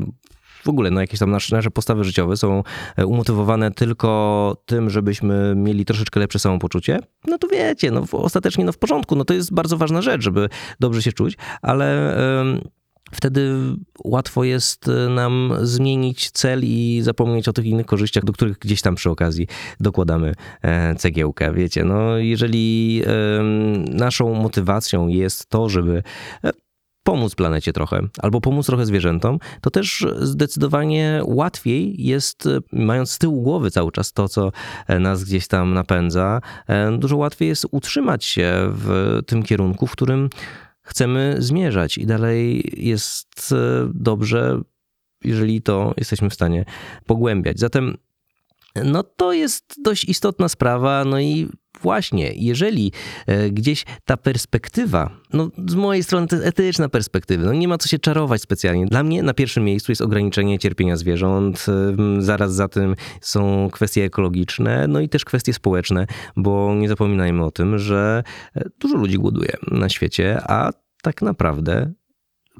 w 0.64 0.68
ogóle 0.68 0.90
no, 0.90 1.00
jakieś 1.00 1.20
tam 1.20 1.30
nasze, 1.30 1.56
nasze 1.56 1.70
postawy 1.70 2.04
życiowe 2.04 2.36
są 2.36 2.62
e, 2.96 3.06
umotywowane 3.06 3.70
tylko 3.70 4.56
tym, 4.66 4.90
żebyśmy 4.90 5.54
mieli 5.56 5.84
troszeczkę 5.84 6.20
lepsze 6.20 6.38
samopoczucie, 6.38 6.98
no 7.26 7.38
to 7.38 7.48
wiecie, 7.48 7.90
no 7.90 8.04
ostatecznie 8.12 8.64
no 8.64 8.72
w 8.72 8.78
porządku, 8.78 9.16
no 9.16 9.24
to 9.24 9.34
jest 9.34 9.54
bardzo 9.54 9.76
ważna 9.76 10.02
rzecz, 10.02 10.22
żeby 10.22 10.48
dobrze 10.80 11.02
się 11.02 11.12
czuć, 11.12 11.36
ale... 11.62 12.16
Yy, 12.62 12.81
wtedy 13.14 13.54
łatwo 14.04 14.44
jest 14.44 14.88
e, 14.88 15.08
nam 15.08 15.52
zmienić 15.62 16.30
cel 16.30 16.60
i 16.64 17.00
zapomnieć 17.02 17.48
o 17.48 17.52
tych 17.52 17.64
innych 17.64 17.86
korzyściach, 17.86 18.24
do 18.24 18.32
których 18.32 18.58
gdzieś 18.58 18.82
tam 18.82 18.94
przy 18.94 19.10
okazji 19.10 19.46
dokładamy 19.80 20.34
e, 20.62 20.94
cegiełkę. 20.94 21.52
Wiecie, 21.52 21.84
no 21.84 22.18
jeżeli 22.18 23.02
naszą 23.90 24.34
motywacją 24.34 25.08
jest 25.08 25.46
to, 25.46 25.68
żeby 25.68 26.02
e, 26.44 26.50
pomóc 27.04 27.34
planecie 27.34 27.72
trochę, 27.72 28.00
albo 28.18 28.40
pomóc 28.40 28.66
trochę 28.66 28.86
zwierzętom, 28.86 29.38
to 29.60 29.70
też 29.70 30.06
zdecydowanie 30.20 31.20
łatwiej 31.24 32.04
jest, 32.04 32.48
mając 32.72 33.10
z 33.10 33.18
tyłu 33.18 33.42
głowy 33.42 33.70
cały 33.70 33.92
czas 33.92 34.12
to, 34.12 34.28
co 34.28 34.52
nas 35.00 35.24
gdzieś 35.24 35.46
tam 35.46 35.74
napędza, 35.74 36.40
dużo 36.98 37.16
łatwiej 37.16 37.48
jest 37.48 37.66
utrzymać 37.70 38.24
się 38.24 38.52
w 38.68 39.18
tym 39.26 39.42
kierunku, 39.42 39.86
w 39.86 39.92
którym 39.92 40.28
chcemy 40.82 41.36
zmierzać 41.38 41.98
i 41.98 42.06
dalej 42.06 42.72
jest 42.76 43.52
e, 43.52 43.90
dobrze, 43.94 44.60
jeżeli 45.24 45.62
to 45.62 45.94
jesteśmy 45.96 46.30
w 46.30 46.34
stanie 46.34 46.64
pogłębiać. 47.06 47.58
Zatem 47.58 47.96
no 48.84 49.02
to 49.02 49.32
jest 49.32 49.74
dość 49.82 50.04
istotna 50.04 50.48
sprawa, 50.48 51.04
no 51.04 51.20
i 51.20 51.48
właśnie, 51.80 52.32
jeżeli 52.36 52.92
e, 53.26 53.50
gdzieś 53.50 53.84
ta 54.04 54.16
perspektywa, 54.16 55.10
no 55.32 55.50
z 55.68 55.74
mojej 55.74 56.02
strony 56.02 56.26
to 56.26 56.36
jest 56.36 56.48
etyczna 56.48 56.88
perspektywa, 56.88 57.44
no 57.44 57.52
nie 57.52 57.68
ma 57.68 57.78
co 57.78 57.88
się 57.88 57.98
czarować 57.98 58.42
specjalnie. 58.42 58.86
Dla 58.86 59.02
mnie 59.02 59.22
na 59.22 59.34
pierwszym 59.34 59.64
miejscu 59.64 59.92
jest 59.92 60.02
ograniczenie 60.02 60.58
cierpienia 60.58 60.96
zwierząt, 60.96 61.66
zaraz 62.18 62.54
za 62.54 62.68
tym 62.68 62.96
są 63.20 63.68
kwestie 63.72 64.04
ekologiczne, 64.04 64.88
no 64.88 65.00
i 65.00 65.08
też 65.08 65.24
kwestie 65.24 65.52
społeczne, 65.52 66.06
bo 66.36 66.74
nie 66.74 66.88
zapominajmy 66.88 67.44
o 67.44 67.50
tym, 67.50 67.78
że 67.78 68.22
e, 68.56 68.64
dużo 68.78 68.96
ludzi 68.96 69.18
głoduje 69.18 69.52
na 69.70 69.88
świecie, 69.88 70.42
a 70.46 70.70
tak 71.02 71.22
naprawdę 71.22 71.92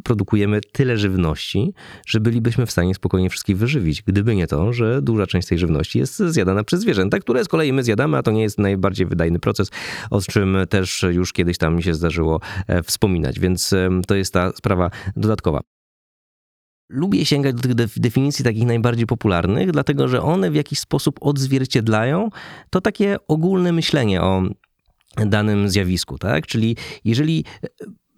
produkujemy 0.05 0.61
tyle 0.73 0.99
żywności, 0.99 1.75
że 2.07 2.21
bylibyśmy 2.21 2.67
w 2.67 2.71
stanie 2.71 2.95
spokojnie 2.95 3.31
wszystkich 3.31 3.57
wyżywić. 3.57 4.03
Gdyby 4.03 4.37
nie 4.37 4.47
to, 4.47 4.73
że 4.73 5.03
duża 5.03 5.27
część 5.27 5.49
tej 5.49 5.59
żywności 5.59 5.99
jest 5.99 6.19
zjadana 6.19 6.65
przez 6.65 6.81
zwierzęta, 6.81 7.19
które 7.19 7.45
z 7.45 7.49
kolei 7.49 7.73
my 7.73 7.83
zjadamy, 7.85 8.17
a 8.17 8.23
to 8.23 8.31
nie 8.31 8.43
jest 8.43 8.59
najbardziej 8.59 9.07
wydajny 9.07 9.39
proces, 9.39 9.71
o 10.11 10.21
czym 10.21 10.57
też 10.69 11.05
już 11.11 11.33
kiedyś 11.33 11.59
tam 11.59 11.77
mi 11.77 11.83
się 11.83 11.95
zdarzyło 11.95 12.41
e, 12.67 12.83
wspominać, 12.83 13.41
więc 13.41 13.75
to 14.07 14.15
jest 14.15 14.33
ta 14.33 14.53
sprawa 14.53 14.91
dodatkowa. 15.17 15.61
Lubię 16.89 17.25
sięgać 17.25 17.55
do 17.55 17.63
tych 17.63 17.75
definicji 17.97 18.45
takich 18.45 18.67
najbardziej 18.67 19.07
popularnych, 19.07 19.73
dlatego 19.73 20.09
że 20.09 20.23
one 20.23 20.51
w 20.51 20.55
jakiś 20.55 20.79
sposób 20.79 21.19
odzwierciedlają 21.21 22.31
to 22.71 22.81
takie 22.81 23.17
ogólne 23.29 23.73
myślenie 23.73 24.23
o 24.23 24.43
danym 25.27 25.69
zjawisku, 25.69 26.19
tak? 26.19 26.47
Czyli 26.47 26.77
jeżeli 27.05 27.45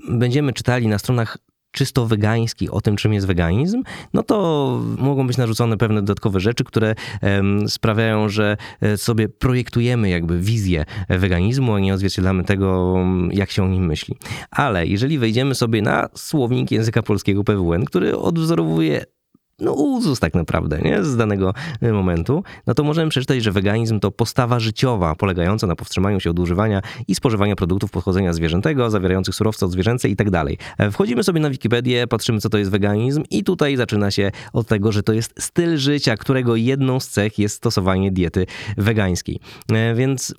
będziemy 0.09 0.53
czytali 0.53 0.89
na 0.89 0.99
stronach 0.99 1.39
czysto 1.75 2.07
wegańskich 2.07 2.75
o 2.75 2.81
tym, 2.81 2.97
czym 2.97 3.13
jest 3.13 3.27
weganizm, 3.27 3.83
no 4.13 4.23
to 4.23 4.81
mogą 4.99 5.27
być 5.27 5.37
narzucone 5.37 5.77
pewne 5.77 6.03
dodatkowe 6.03 6.41
rzeczy, 6.41 6.65
które 6.65 6.95
sprawiają, 7.67 8.29
że 8.29 8.57
e, 8.81 8.97
sobie 8.97 9.29
projektujemy 9.29 10.09
jakby 10.09 10.41
wizję 10.41 10.85
weganizmu, 11.09 11.75
a 11.75 11.81
nie 11.81 11.95
odzwierciedlamy 11.95 12.45
tego, 12.45 12.97
jak 13.31 13.51
się 13.51 13.65
o 13.65 13.69
nim 13.69 13.87
myśli. 13.87 14.17
Ale 14.51 14.87
jeżeli 14.87 15.19
wejdziemy 15.19 15.55
sobie 15.55 15.83
na 15.83 16.09
słownik 16.15 16.71
języka 16.71 17.03
polskiego 17.03 17.45
PWN, 17.45 17.85
który 17.85 18.17
odwzorowuje 18.17 19.05
no 19.61 19.73
uzus 19.73 20.21
tak 20.21 20.35
naprawdę, 20.35 20.81
nie? 20.81 21.05
z 21.05 21.17
danego 21.17 21.55
e, 21.81 21.93
momentu, 21.93 22.43
no 22.67 22.75
to 22.75 22.85
możemy 22.85 23.11
przeczytać, 23.11 23.43
że 23.43 23.53
weganizm 23.53 24.01
to 24.01 24.11
postawa 24.11 24.61
życiowa 24.61 25.15
polegająca 25.15 25.67
na 25.67 25.77
powstrzymaniu 25.77 26.21
się 26.21 26.31
od 26.31 26.39
używania 26.39 26.81
i 27.09 27.15
spożywania 27.15 27.57
produktów 27.57 27.91
pochodzenia 27.91 28.33
zwierzętego, 28.33 28.91
zawierających 28.91 29.35
surowce 29.35 29.67
odzwierzęce 29.67 30.09
i 30.09 30.17
tak 30.17 30.31
dalej. 30.31 30.59
E, 30.79 30.91
wchodzimy 30.91 31.25
sobie 31.25 31.41
na 31.41 31.51
Wikipedię, 31.51 32.07
patrzymy 32.07 32.41
co 32.41 32.49
to 32.49 32.59
jest 32.59 32.71
weganizm 32.71 33.23
i 33.31 33.45
tutaj 33.45 33.77
zaczyna 33.77 34.11
się 34.11 34.31
od 34.53 34.67
tego, 34.67 34.93
że 34.93 35.03
to 35.03 35.13
jest 35.13 35.35
styl 35.39 35.77
życia, 35.77 36.17
którego 36.17 36.57
jedną 36.57 37.01
z 37.01 37.09
cech 37.09 37.39
jest 37.39 37.57
stosowanie 37.57 38.13
diety 38.13 38.47
wegańskiej. 38.77 39.41
E, 39.73 39.95
więc 39.95 40.35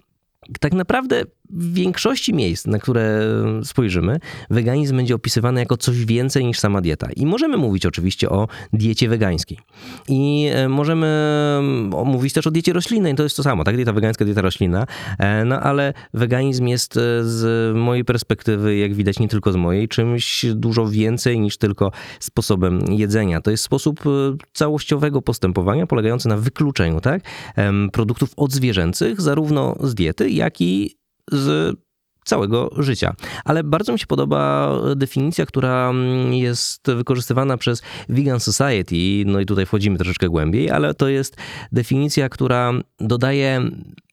tak 0.59 0.73
naprawdę 0.73 1.23
w 1.49 1.73
większości 1.73 2.33
miejsc, 2.33 2.67
na 2.67 2.79
które 2.79 3.21
spojrzymy, 3.63 4.19
weganizm 4.49 4.97
będzie 4.97 5.15
opisywany 5.15 5.59
jako 5.59 5.77
coś 5.77 6.05
więcej 6.05 6.45
niż 6.45 6.59
sama 6.59 6.81
dieta. 6.81 7.07
I 7.15 7.25
możemy 7.25 7.57
mówić 7.57 7.85
oczywiście 7.85 8.29
o 8.29 8.47
diecie 8.73 9.09
wegańskiej. 9.09 9.57
I 10.09 10.49
e, 10.53 10.69
możemy 10.69 11.07
mówić 12.05 12.33
też 12.33 12.47
o 12.47 12.51
diecie 12.51 12.73
roślinnej, 12.73 13.15
to 13.15 13.23
jest 13.23 13.37
to 13.37 13.43
samo, 13.43 13.63
tak? 13.63 13.75
Dieta 13.75 13.93
wegańska, 13.93 14.25
dieta 14.25 14.41
roślinna. 14.41 14.87
E, 15.19 15.45
no 15.45 15.59
ale 15.59 15.93
weganizm 16.13 16.67
jest 16.67 16.97
e, 16.97 16.99
z 17.23 17.75
mojej 17.75 18.05
perspektywy, 18.05 18.77
jak 18.77 18.93
widać 18.93 19.19
nie 19.19 19.27
tylko 19.27 19.51
z 19.51 19.55
mojej, 19.55 19.87
czymś 19.87 20.45
dużo 20.55 20.87
więcej 20.87 21.39
niż 21.39 21.57
tylko 21.57 21.91
sposobem 22.19 22.79
jedzenia. 22.89 23.41
To 23.41 23.51
jest 23.51 23.63
sposób 23.63 23.99
całościowego 24.53 25.21
postępowania 25.21 25.87
polegający 25.87 26.27
na 26.27 26.37
wykluczeniu, 26.37 27.01
tak? 27.01 27.21
Produktów 27.91 28.29
odzwierzęcych, 28.37 29.21
zarówno 29.21 29.75
z 29.79 29.95
diety, 29.95 30.29
jak 30.35 30.61
i 30.61 30.97
z 31.31 31.75
całego 32.25 32.69
życia. 32.77 33.15
Ale 33.45 33.63
bardzo 33.63 33.93
mi 33.93 33.99
się 33.99 34.05
podoba 34.05 34.71
definicja, 34.95 35.45
która 35.45 35.93
jest 36.31 36.91
wykorzystywana 36.91 37.57
przez 37.57 37.81
Vegan 38.09 38.39
Society, 38.39 38.95
no 39.25 39.39
i 39.39 39.45
tutaj 39.45 39.65
wchodzimy 39.65 39.97
troszeczkę 39.97 40.29
głębiej, 40.29 40.71
ale 40.71 40.93
to 40.93 41.07
jest 41.07 41.37
definicja, 41.71 42.29
która 42.29 42.73
dodaje 42.99 43.61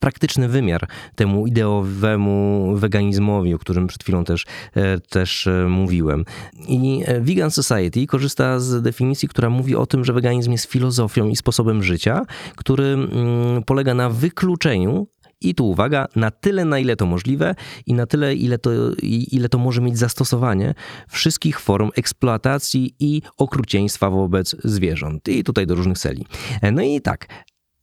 praktyczny 0.00 0.49
wymiar 0.49 0.88
temu 1.14 1.47
ideowemu 1.47 2.73
weganizmowi, 2.76 3.55
o 3.55 3.59
którym 3.59 3.87
przed 3.87 4.02
chwilą 4.02 4.25
też, 4.25 4.47
e, 4.75 4.99
też 4.99 5.47
e, 5.47 5.67
mówiłem. 5.69 6.25
I 6.69 7.02
e, 7.07 7.21
Vegan 7.21 7.50
Society 7.50 8.07
korzysta 8.07 8.61
z 8.61 8.83
definicji, 8.83 9.29
która 9.29 9.50
mówi 9.50 9.76
o 9.76 9.87
tym, 9.87 10.05
że 10.05 10.12
weganizm 10.12 10.52
jest 10.52 10.64
filozofią 10.64 11.29
i 11.29 11.37
sposobem 11.37 11.83
życia, 11.83 12.23
który 12.57 12.85
mm, 12.85 13.62
polega 13.67 13.95
na 13.95 14.11
wykluczeniu 14.11 15.07
i 15.49 15.55
tu 15.55 15.71
uwaga, 15.71 16.07
na 16.17 16.31
tyle, 16.31 16.65
na 16.65 16.79
ile 16.79 16.97
to 16.97 17.07
możliwe 17.07 17.55
i 17.87 17.95
na 17.95 18.07
tyle, 18.07 18.35
ile 18.35 18.59
to, 18.59 18.71
ile 19.03 19.49
to 19.49 19.59
może 19.59 19.81
mieć 19.81 19.99
zastosowanie 19.99 20.75
wszystkich 21.09 21.61
form 21.61 21.91
eksploatacji 21.97 22.95
i 23.01 23.23
okrucieństwa 23.37 24.11
wobec 24.11 24.57
zwierząt. 24.65 25.29
I 25.29 25.45
tutaj 25.45 25.67
do 25.67 25.75
różnych 25.75 25.99
celi. 25.99 26.27
No 26.73 26.83
i 26.83 27.01
tak, 27.01 27.27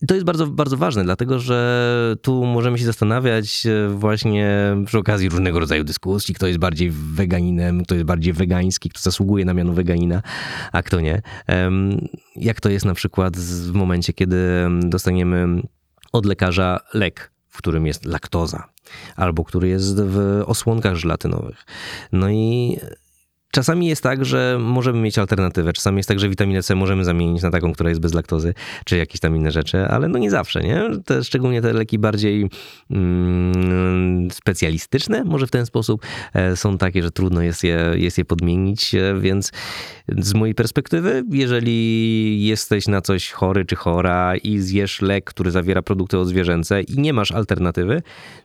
to 0.07 0.13
jest 0.13 0.25
bardzo, 0.25 0.47
bardzo 0.47 0.77
ważne, 0.77 1.03
dlatego 1.03 1.39
że 1.39 2.15
tu 2.21 2.45
możemy 2.45 2.77
się 2.77 2.85
zastanawiać 2.85 3.65
e, 3.65 3.89
właśnie 3.89 4.75
przy 4.85 4.97
okazji 4.97 5.29
różnego 5.29 5.59
rodzaju 5.59 5.83
dyskusji, 5.83 6.35
kto 6.35 6.47
jest 6.47 6.59
bardziej 6.59 6.91
weganinem, 6.91 7.83
kto 7.83 7.95
jest 7.95 8.05
bardziej 8.05 8.33
wegański, 8.33 8.89
kto 8.89 8.99
zasługuje 8.99 9.45
na 9.45 9.53
miano 9.53 9.73
weganina, 9.73 10.21
a 10.71 10.83
kto 10.83 11.01
nie. 11.01 11.21
Jak 12.35 12.61
to 12.61 12.69
jest 12.69 12.85
na 12.85 12.93
przykład 12.93 13.37
w 13.37 13.73
momencie, 13.73 14.13
kiedy 14.13 14.37
dostaniemy 14.79 15.61
od 16.11 16.25
lekarza 16.25 16.79
lek, 16.93 17.31
którym 17.59 17.87
jest 17.87 18.05
laktoza, 18.05 18.67
albo 19.15 19.43
który 19.43 19.67
jest 19.67 20.01
w 20.01 20.43
osłonkach 20.45 20.95
żelatynowych. 20.95 21.65
No 22.11 22.29
i 22.29 22.77
Czasami 23.51 23.87
jest 23.87 24.03
tak, 24.03 24.25
że 24.25 24.57
możemy 24.61 24.99
mieć 24.99 25.17
alternatywę. 25.17 25.73
Czasami 25.73 25.97
jest 25.97 26.09
tak, 26.09 26.19
że 26.19 26.29
witaminę 26.29 26.63
C 26.63 26.75
możemy 26.75 27.05
zamienić 27.05 27.41
na 27.41 27.51
taką, 27.51 27.73
która 27.73 27.89
jest 27.89 28.01
bez 28.01 28.13
laktozy, 28.13 28.53
czy 28.85 28.97
jakieś 28.97 29.19
tam 29.19 29.35
inne 29.35 29.51
rzeczy, 29.51 29.85
ale 29.87 30.07
no 30.07 30.19
nie 30.19 30.31
zawsze, 30.31 30.61
nie? 30.61 30.89
Te, 31.05 31.23
szczególnie 31.23 31.61
te 31.61 31.73
leki 31.73 31.99
bardziej 31.99 32.49
mm, 32.91 34.29
specjalistyczne, 34.49 35.23
może 35.23 35.47
w 35.47 35.51
ten 35.51 35.65
sposób, 35.65 36.05
e, 36.33 36.55
są 36.55 36.77
takie, 36.77 37.03
że 37.03 37.11
trudno 37.11 37.41
jest 37.41 37.63
je, 37.63 37.91
jest 37.95 38.17
je 38.17 38.25
podmienić, 38.25 38.95
e, 38.95 39.19
więc 39.19 39.51
z 40.07 40.33
mojej 40.33 40.55
perspektywy, 40.55 41.23
jeżeli 41.31 42.45
jesteś 42.45 42.87
na 42.87 43.01
coś 43.01 43.31
chory 43.31 43.65
czy 43.65 43.75
chora 43.75 44.35
i 44.35 44.59
zjesz 44.59 45.01
lek, 45.01 45.25
który 45.25 45.51
zawiera 45.51 45.81
produkty 45.81 46.17
odzwierzęce 46.17 46.81
i 46.81 46.99
nie 46.99 47.13
masz 47.13 47.31
alternatywy, 47.31 48.01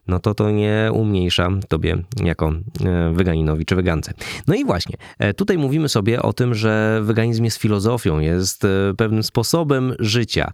no 0.07 0.21
to 0.21 0.35
to 0.35 0.51
nie 0.51 0.91
umniejsza 0.93 1.49
tobie 1.69 1.97
jako 2.25 2.53
e, 2.85 3.13
weganinowi 3.13 3.65
czy 3.65 3.77
wegance. 3.77 4.13
No 4.47 4.55
i 4.55 4.65
właśnie, 4.65 4.97
tutaj 5.37 5.59
mówimy 5.59 5.89
sobie 5.89 6.23
o 6.23 6.33
tym, 6.33 6.55
że 6.55 7.01
weganizm 7.03 7.45
jest 7.45 7.57
filozofią, 7.57 8.19
jest 8.19 8.67
pewnym 8.97 9.23
sposobem 9.23 9.95
życia. 9.99 10.53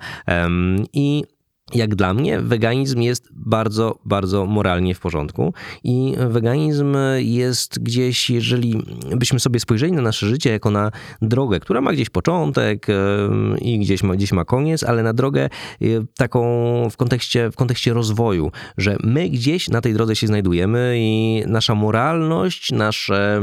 I 0.93 1.25
jak 1.75 1.95
dla 1.95 2.15
mnie, 2.15 2.41
weganizm 2.41 3.01
jest 3.01 3.29
bardzo, 3.33 3.99
bardzo 4.05 4.47
moralnie 4.47 4.95
w 4.95 5.01
porządku. 5.01 5.55
I 5.85 6.15
weganizm 6.29 6.97
jest 7.19 7.83
gdzieś, 7.83 8.31
jeżeli 8.31 8.83
byśmy 9.17 9.41
sobie 9.41 9.61
spojrzeli 9.61 9.93
na 9.93 10.03
nasze 10.03 10.27
życie 10.27 10.51
jako 10.51 10.71
na 10.71 10.91
drogę, 11.23 11.61
która 11.61 11.81
ma 11.81 11.93
gdzieś 11.93 12.11
początek 12.11 12.87
i 13.61 13.79
gdzieś 13.79 14.03
ma, 14.03 14.15
gdzieś 14.15 14.33
ma 14.33 14.45
koniec, 14.45 14.85
ale 14.85 15.03
na 15.03 15.13
drogę 15.13 15.45
e, 15.45 15.87
taką 16.17 16.41
w 16.91 16.97
kontekście, 16.97 17.51
w 17.51 17.57
kontekście 17.57 17.93
rozwoju, 17.93 18.53
że 18.77 18.97
my 19.05 19.29
gdzieś 19.29 19.69
na 19.69 19.81
tej 19.81 19.95
drodze 19.95 20.17
się 20.17 20.27
znajdujemy 20.27 20.95
i 20.99 21.43
nasza 21.47 21.75
moralność, 21.75 22.73
nasze 22.73 23.41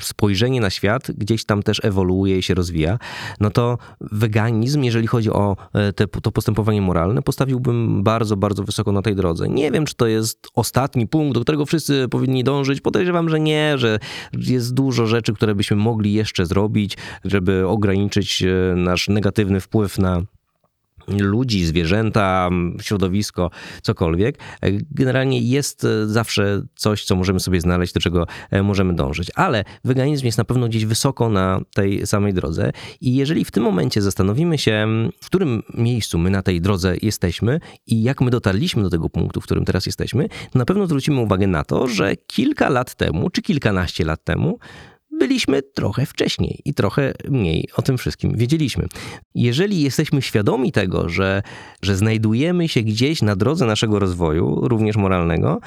spojrzenie 0.00 0.60
na 0.60 0.70
świat 0.70 1.10
gdzieś 1.10 1.44
tam 1.44 1.62
też 1.62 1.80
ewoluuje 1.84 2.38
i 2.38 2.42
się 2.42 2.54
rozwija, 2.54 2.98
no 3.40 3.50
to 3.50 3.78
weganizm, 4.00 4.82
jeżeli 4.82 5.06
chodzi 5.06 5.30
o 5.30 5.56
e, 5.74 5.92
te, 5.92 6.06
to 6.06 6.32
postępowanie 6.32 6.82
moralne, 6.82 7.22
postawiłbym 7.22 8.02
bardzo, 8.02 8.36
bardzo 8.36 8.64
wysoko 8.64 8.92
na 8.92 9.02
tej 9.02 9.14
drodze. 9.14 9.48
Nie 9.48 9.70
wiem, 9.70 9.86
czy 9.86 9.94
to 9.94 10.06
jest 10.06 10.48
ostatni 10.54 11.06
punkt, 11.06 11.34
do 11.34 11.40
którego 11.40 11.66
wszyscy 11.66 12.08
powinni 12.08 12.44
dążyć. 12.44 12.80
Podejrzewam, 12.80 13.28
że 13.28 13.40
nie, 13.40 13.78
że 13.78 13.98
jest 14.32 14.74
dużo 14.74 15.06
rzeczy, 15.06 15.34
które 15.34 15.54
byśmy 15.54 15.76
mogli 15.76 16.12
jeszcze 16.12 16.46
zrobić, 16.46 16.96
żeby 17.24 17.66
ograniczyć 17.66 18.42
e, 18.42 18.74
nasz 18.76 19.08
negatywny 19.08 19.60
wpływ 19.60 19.98
na 19.98 20.22
ludzi, 21.18 21.64
zwierzęta, 21.64 22.50
środowisko, 22.80 23.50
cokolwiek. 23.82 24.38
Generalnie 24.90 25.40
jest 25.40 25.84
e, 25.84 26.06
zawsze 26.06 26.62
coś, 26.76 27.04
co 27.04 27.16
możemy 27.16 27.40
sobie 27.40 27.60
znaleźć, 27.60 27.92
do 27.92 28.00
czego 28.00 28.26
e, 28.50 28.62
możemy 28.62 28.94
dążyć. 28.94 29.30
Ale 29.34 29.64
weganizm 29.84 30.26
jest 30.26 30.38
na 30.38 30.44
pewno 30.44 30.68
gdzieś 30.68 30.84
wysoko 30.84 31.28
na 31.28 31.60
tej 31.74 32.06
samej 32.06 32.34
drodze 32.34 32.72
i 33.00 33.14
jeżeli 33.14 33.44
w 33.44 33.50
tym 33.50 33.62
momencie 33.62 34.02
zastanowimy 34.02 34.58
się, 34.58 34.86
w 35.20 35.26
którym 35.26 35.62
miejscu 35.74 36.18
my 36.18 36.30
na 36.30 36.42
tej 36.42 36.60
drodze 36.60 36.96
jesteśmy 37.02 37.60
i 37.86 38.02
jak 38.02 38.20
my 38.20 38.30
dotarliśmy 38.30 38.82
do 38.82 38.90
tego 38.90 39.08
punktu, 39.08 39.40
w 39.40 39.44
którym 39.44 39.64
teraz 39.64 39.86
jesteśmy, 39.86 40.28
na 40.54 40.64
pewno 40.64 40.86
zwrócimy 40.86 41.20
uwagę 41.20 41.46
na 41.46 41.64
to, 41.64 41.86
że 41.86 42.16
kilka 42.16 42.68
lat 42.68 42.94
temu, 42.94 43.30
czy 43.30 43.42
kilkanaście 43.42 44.04
lat 44.04 44.24
temu, 44.24 44.58
byliśmy 45.18 45.62
trochę 45.62 46.06
wcześniej 46.06 46.60
i 46.64 46.74
trochę 46.74 47.14
mniej 47.28 47.68
o 47.76 47.82
tym 47.82 47.98
wszystkim 47.98 48.36
wiedzieliśmy. 48.36 48.86
Jeżeli 49.34 49.82
jesteśmy 49.82 50.22
świadomi 50.22 50.72
tego, 50.72 51.08
że, 51.08 51.42
że 51.82 51.96
znajdujemy 51.96 52.68
się 52.68 52.82
gdzieś 52.82 53.22
na 53.22 53.36
drodze 53.36 53.66
naszego 53.66 53.98
rozwoju, 53.98 54.68
również 54.68 54.96
moralnego, 54.96 55.60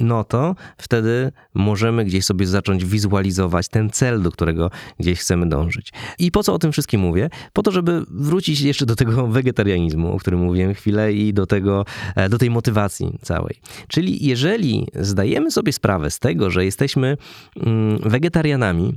no 0.00 0.24
to 0.24 0.54
wtedy 0.78 1.32
możemy 1.54 2.04
gdzieś 2.04 2.24
sobie 2.24 2.46
zacząć 2.46 2.84
wizualizować 2.84 3.68
ten 3.68 3.90
cel, 3.90 4.22
do 4.22 4.30
którego 4.30 4.70
gdzieś 5.00 5.20
chcemy 5.20 5.48
dążyć. 5.48 5.92
I 6.18 6.30
po 6.30 6.42
co 6.42 6.54
o 6.54 6.58
tym 6.58 6.72
wszystkim 6.72 7.00
mówię? 7.00 7.30
Po 7.52 7.62
to, 7.62 7.70
żeby 7.70 8.04
wrócić 8.10 8.60
jeszcze 8.60 8.86
do 8.86 8.96
tego 8.96 9.26
wegetarianizmu, 9.38 10.12
o 10.12 10.18
którym 10.18 10.40
mówiłem 10.40 10.74
chwilę 10.74 11.12
i 11.12 11.34
do 11.34 11.46
tego, 11.46 11.84
e, 12.16 12.28
do 12.28 12.38
tej 12.38 12.50
motywacji 12.50 13.18
całej. 13.22 13.60
Czyli 13.88 14.26
jeżeli 14.26 14.86
zdajemy 14.94 15.50
sobie 15.50 15.72
sprawę 15.72 16.10
z 16.10 16.18
tego, 16.18 16.50
że 16.50 16.64
jesteśmy 16.64 17.16
mm, 17.56 17.98
wegetarianami, 17.98 18.92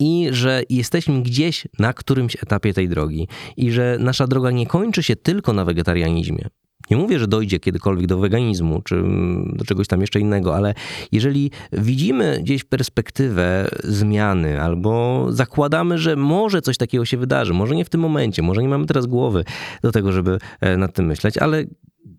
i 0.00 0.28
że 0.30 0.62
jesteśmy 0.70 1.22
gdzieś 1.22 1.68
na 1.78 1.92
którymś 1.92 2.36
etapie 2.42 2.74
tej 2.74 2.88
drogi 2.88 3.28
i 3.56 3.72
że 3.72 3.96
nasza 4.00 4.26
droga 4.26 4.50
nie 4.50 4.66
kończy 4.66 5.02
się 5.02 5.16
tylko 5.16 5.52
na 5.52 5.64
wegetarianizmie. 5.64 6.48
Nie 6.90 6.96
mówię, 6.96 7.18
że 7.18 7.28
dojdzie 7.28 7.60
kiedykolwiek 7.60 8.06
do 8.06 8.18
weganizmu 8.18 8.82
czy 8.82 9.02
do 9.52 9.64
czegoś 9.64 9.86
tam 9.86 10.00
jeszcze 10.00 10.20
innego, 10.20 10.56
ale 10.56 10.74
jeżeli 11.12 11.50
widzimy 11.72 12.40
gdzieś 12.42 12.64
perspektywę 12.64 13.68
zmiany 13.84 14.62
albo 14.62 15.26
zakładamy, 15.28 15.98
że 15.98 16.16
może 16.16 16.62
coś 16.62 16.76
takiego 16.76 17.04
się 17.04 17.16
wydarzy, 17.16 17.54
może 17.54 17.76
nie 17.76 17.84
w 17.84 17.88
tym 17.88 18.00
momencie, 18.00 18.42
może 18.42 18.62
nie 18.62 18.68
mamy 18.68 18.86
teraz 18.86 19.06
głowy 19.06 19.44
do 19.82 19.92
tego, 19.92 20.12
żeby 20.12 20.38
e, 20.60 20.76
nad 20.76 20.94
tym 20.94 21.06
myśleć, 21.06 21.38
ale 21.38 21.64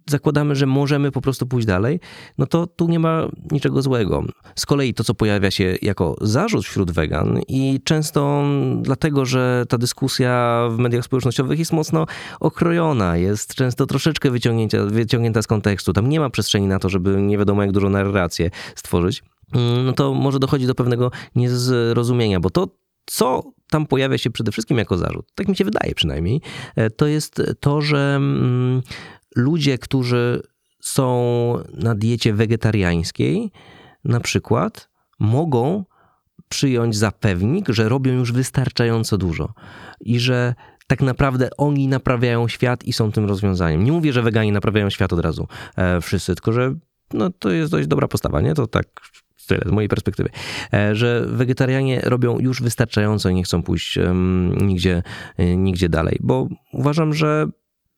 zakładamy, 0.10 0.56
że 0.56 0.65
możemy 0.65 1.12
po 1.12 1.21
prostu 1.21 1.47
pójść 1.47 1.67
dalej, 1.67 1.99
no 2.38 2.45
to 2.45 2.67
tu 2.67 2.88
nie 2.88 2.99
ma 2.99 3.28
niczego 3.52 3.82
złego. 3.82 4.23
Z 4.56 4.65
kolei 4.65 4.93
to, 4.93 5.04
co 5.04 5.13
pojawia 5.13 5.52
się 5.52 5.78
jako 5.82 6.15
zarzut 6.21 6.65
wśród 6.65 6.91
wegan 6.91 7.39
i 7.47 7.80
często 7.84 8.43
dlatego, 8.82 9.25
że 9.25 9.65
ta 9.69 9.78
dyskusja 9.78 10.63
w 10.71 10.78
mediach 10.78 11.06
społecznościowych 11.06 11.60
jest 11.60 11.73
mocno 11.73 12.06
okrojona, 12.39 13.17
jest 13.17 13.56
często 13.56 13.86
troszeczkę 13.86 14.32
wyciągnięta, 14.32 15.41
z 15.41 15.47
kontekstu. 15.47 15.93
Tam 15.93 16.10
nie 16.10 16.19
ma 16.19 16.30
przestrzeni 16.30 16.67
na 16.67 16.80
to, 16.80 16.89
żeby 16.89 17.21
nie 17.21 17.38
wiadomo 17.38 17.62
jak 17.62 17.71
dużo 17.71 17.89
narrację 17.89 18.49
stworzyć. 18.75 19.23
Mm, 19.54 19.86
No 19.86 19.93
to 19.93 20.13
może 20.13 20.39
dochodzi 20.39 20.67
do 20.67 20.75
pewnego 20.75 21.12
niezrozumienia, 21.36 22.39
bo 22.39 22.49
to, 22.49 22.67
co 23.06 23.43
tam 23.69 23.86
pojawia 23.86 24.17
się 24.17 24.30
przede 24.30 24.52
wszystkim 24.52 24.78
jako 24.78 24.97
zarzut, 24.97 25.25
tak 25.36 25.47
mi 25.47 25.56
się 25.56 25.65
wydaje 25.65 25.95
przynajmniej, 25.95 26.41
e, 26.75 26.89
to 26.89 27.08
jest 27.08 27.41
to, 27.60 27.82
że 27.82 28.15
mm, 28.15 28.82
ludzie, 29.36 29.78
którzy 29.78 30.42
są 30.82 31.54
na 31.74 31.96
diecie 31.96 32.34
wegetariańskiej, 32.34 33.52
na 34.04 34.20
przykład, 34.20 34.89
mogą 35.20 35.86
przyjąć 36.50 36.98
za 36.98 37.12
pewnik, 37.12 37.70
że 37.70 37.89
robią 37.89 38.13
już 38.13 38.32
wystarczająco 38.32 39.18
dużo 39.18 39.54
i 40.02 40.20
że 40.20 40.56
tak 40.88 41.02
naprawdę 41.02 41.50
oni 41.58 41.88
naprawiają 41.88 42.48
świat 42.48 42.84
i 42.84 42.94
są 42.94 43.12
tym 43.12 43.26
rozwiązaniem. 43.26 43.84
Nie 43.84 43.92
mówię, 43.92 44.13
że 44.13 44.22
weganie 44.22 44.52
naprawiają 44.52 44.89
świat 44.89 45.13
od 45.13 45.20
razu 45.20 45.48
e, 45.76 46.02
wszyscy, 46.02 46.36
tylko 46.36 46.52
że 46.54 46.76
no, 47.13 47.30
to 47.30 47.52
jest 47.52 47.72
dość 47.72 47.88
dobra 47.88 48.08
postawa, 48.08 48.42
nie? 48.42 48.54
To 48.54 48.68
tak 48.68 48.86
tyle 49.48 49.62
z 49.65 49.72
mojej 49.72 49.89
perspektywy, 49.89 50.30
e, 50.74 50.96
że 50.96 51.26
wegetarianie 51.28 52.02
robią 52.04 52.39
już 52.39 52.62
wystarczająco 52.62 53.30
i 53.30 53.36
nie 53.36 53.44
chcą 53.44 53.63
pójść 53.63 53.98
em, 53.98 54.58
nigdzie, 54.62 55.04
e, 55.38 55.56
nigdzie 55.56 55.89
dalej, 55.89 56.18
bo 56.22 56.48
uważam, 56.74 57.13
że 57.13 57.48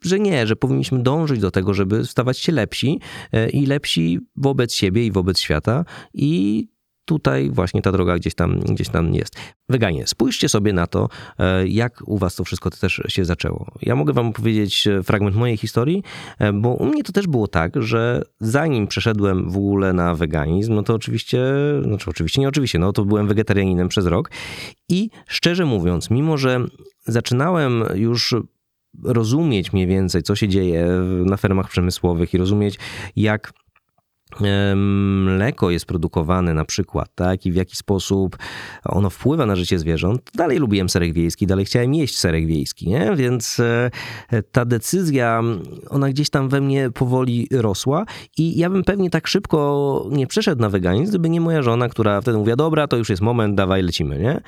że 0.02 0.20
nie, 0.20 0.48
że 0.48 0.56
powinniśmy 0.56 1.04
dążyć 1.04 1.40
do 1.40 1.52
tego, 1.52 1.74
żeby 1.74 2.06
stawać 2.06 2.38
się 2.38 2.52
lepsi 2.52 3.00
e, 3.32 3.50
i 3.50 3.66
lepsi 3.66 4.20
wobec 4.36 4.74
siebie 4.74 5.06
i 5.06 5.12
wobec 5.12 5.40
świata 5.40 5.86
i 6.14 6.68
tutaj 7.06 7.50
właśnie 7.50 7.82
ta 7.82 7.92
droga 7.92 8.16
gdzieś 8.16 8.36
tam, 8.36 8.60
gdzieś 8.60 8.90
tam 8.90 9.14
jest. 9.14 9.36
Weganie, 9.70 10.08
spójrzcie 10.08 10.50
sobie 10.50 10.74
na 10.74 10.88
to, 10.88 11.10
e, 11.40 11.68
jak 11.68 12.02
u 12.06 12.18
was 12.18 12.36
to 12.36 12.44
wszystko 12.44 12.70
też 12.70 13.02
się 13.08 13.26
zaczęło. 13.26 13.72
Ja 13.82 13.96
mogę 13.96 14.14
wam 14.14 14.28
opowiedzieć 14.28 14.88
e, 14.88 15.04
fragment 15.04 15.36
mojej 15.36 15.58
historii, 15.58 16.04
bo 16.54 16.70
u 16.70 16.86
mnie 16.86 17.04
to 17.04 17.12
też 17.12 17.28
było 17.28 17.48
tak, 17.48 17.84
że 17.84 18.22
zanim 18.40 18.88
przeszedłem 18.88 19.50
w 19.50 19.58
ogóle 19.58 19.94
na 19.94 20.16
weganizm, 20.16 20.74
no 20.74 20.84
to 20.84 20.94
oczywiście, 20.94 21.44
znaczy 21.84 22.10
oczywiście, 22.10 22.42
nie 22.42 22.48
oczywiście, 22.48 22.80
no 22.80 22.94
to 22.94 23.06
byłem 23.06 23.28
wegetarianinem 23.28 23.88
przez 23.88 24.06
rok 24.06 24.32
i 24.90 25.10
szczerze 25.28 25.66
mówiąc, 25.66 26.10
mimo 26.10 26.38
że 26.38 26.66
zaczynałem 27.06 27.84
już 27.96 28.36
rozumieć 29.04 29.74
mniej 29.74 29.88
więcej, 29.88 30.24
co 30.24 30.36
się 30.36 30.48
dzieje 30.48 30.88
na 31.26 31.38
fermach 31.38 31.70
przemysłowych 31.70 32.34
i 32.34 32.38
rozumieć, 32.38 32.80
jak 33.16 33.54
mleko 34.76 35.70
jest 35.70 35.86
produkowane 35.86 36.54
na 36.54 36.66
przykład, 36.66 37.10
tak, 37.16 37.46
i 37.46 37.52
w 37.52 37.56
jaki 37.56 37.76
sposób 37.76 38.38
ono 38.86 39.10
wpływa 39.10 39.46
na 39.46 39.56
życie 39.56 39.80
zwierząt. 39.80 40.22
Dalej 40.36 40.58
lubiłem 40.58 40.90
serek 40.90 41.14
wiejski, 41.14 41.48
dalej 41.48 41.66
chciałem 41.66 41.94
jeść 41.94 42.18
serek 42.18 42.48
wiejski, 42.48 42.90
nie? 42.90 43.16
Więc 43.16 43.60
e, 43.60 43.90
ta 44.52 44.66
decyzja, 44.66 45.42
ona 45.90 46.10
gdzieś 46.10 46.30
tam 46.30 46.50
we 46.50 46.62
mnie 46.62 46.90
powoli 46.92 47.48
rosła 47.52 48.06
i 48.38 48.58
ja 48.58 48.70
bym 48.70 48.84
pewnie 48.84 49.10
tak 49.10 49.28
szybko 49.28 50.08
nie 50.12 50.28
przeszedł 50.28 50.62
na 50.62 50.70
weganizm, 50.70 51.10
gdyby 51.10 51.30
nie 51.30 51.42
moja 51.42 51.62
żona, 51.62 51.90
która 51.90 52.22
wtedy 52.22 52.38
mówiła, 52.38 52.56
dobra, 52.56 52.88
to 52.88 52.98
już 52.98 53.10
jest 53.10 53.22
moment, 53.22 53.56
dawaj, 53.56 53.82
lecimy, 53.82 54.20
nie? 54.20 54.42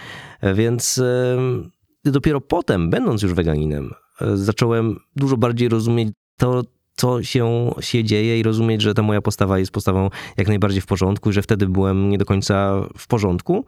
Więc 0.53 1.01
em, 1.37 1.71
dopiero 2.05 2.41
potem, 2.41 2.89
będąc 2.89 3.21
już 3.21 3.33
weganinem, 3.33 3.85
e, 3.85 4.02
zacząłem 4.33 4.99
dużo 5.15 5.37
bardziej 5.37 5.69
rozumieć, 5.69 6.09
to 6.37 6.63
co 6.95 7.23
się, 7.23 7.71
się 7.79 8.03
dzieje 8.03 8.39
i 8.39 8.43
rozumieć, 8.43 8.81
że 8.81 8.93
ta 8.93 9.01
moja 9.01 9.21
postawa 9.21 9.59
jest 9.59 9.71
postawą 9.71 10.09
jak 10.37 10.47
najbardziej 10.47 10.81
w 10.81 10.85
porządku 10.85 11.29
i 11.29 11.33
że 11.33 11.41
wtedy 11.41 11.67
byłem 11.67 12.09
nie 12.09 12.17
do 12.17 12.25
końca 12.25 12.81
w 12.97 13.07
porządku, 13.07 13.65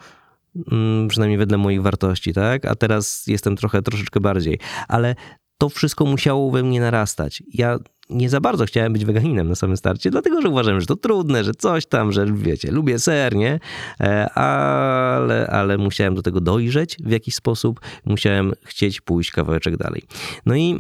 mm, 0.72 1.08
przynajmniej 1.08 1.38
wedle 1.38 1.58
moich 1.58 1.82
wartości, 1.82 2.34
tak? 2.34 2.66
A 2.66 2.76
teraz 2.76 3.28
jestem 3.28 3.56
trochę, 3.56 3.82
troszeczkę 3.82 4.20
bardziej. 4.20 4.60
Ale 4.88 5.16
to 5.58 5.70
wszystko 5.70 6.06
musiało 6.06 6.52
we 6.52 6.64
mnie 6.64 6.80
narastać. 6.80 7.44
Ja 7.54 7.78
nie 8.10 8.30
za 8.30 8.42
bardzo 8.42 8.66
chciałem 8.66 8.94
być 8.94 9.06
weganinem 9.06 9.50
na 9.50 9.56
samym 9.56 9.78
starcie, 9.78 10.12
dlatego 10.12 10.42
że 10.42 10.50
uważałem, 10.50 10.82
że 10.82 10.88
to 10.88 10.96
trudne, 10.96 11.44
że 11.44 11.54
coś 11.54 11.86
tam, 11.86 12.12
że 12.12 12.26
wiecie, 12.34 12.72
lubię 12.72 13.00
ser, 13.00 13.36
nie? 13.36 13.60
E, 14.00 14.30
ale, 14.30 15.48
ale 15.48 15.78
musiałem 15.78 16.16
do 16.16 16.22
tego 16.22 16.42
dojrzeć 16.42 16.98
w 17.04 17.12
jakiś 17.12 17.36
sposób, 17.36 17.80
musiałem 18.06 18.54
chcieć 18.64 19.02
pójść 19.02 19.32
kawałeczek 19.32 19.78
dalej. 19.78 20.04
No 20.46 20.56
i 20.56 20.80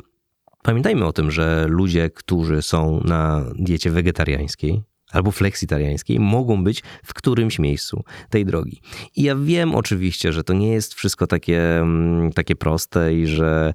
pamiętajmy 0.64 1.06
o 1.06 1.14
tym, 1.14 1.32
że 1.32 1.66
ludzie, 1.70 2.10
którzy 2.10 2.62
są 2.62 3.02
na 3.04 3.46
diecie 3.56 3.92
wegetariańskiej, 3.92 4.82
albo 5.12 5.32
fleksitariańskiej 5.32 6.20
mogą 6.20 6.63
być 6.63 6.84
w 7.04 7.13
którymś 7.13 7.60
miejscu 7.60 8.04
tej 8.30 8.46
drogi. 8.46 8.82
I 9.15 9.24
ja 9.24 9.36
wiem 9.36 9.76
oczywiście, 9.76 10.34
że 10.34 10.44
to 10.44 10.54
nie 10.54 10.74
jest 10.74 10.94
wszystko 10.94 11.28
takie, 11.28 11.80
mm, 11.80 12.32
takie 12.32 12.56
proste 12.56 13.15
i 13.15 13.28
że 13.28 13.74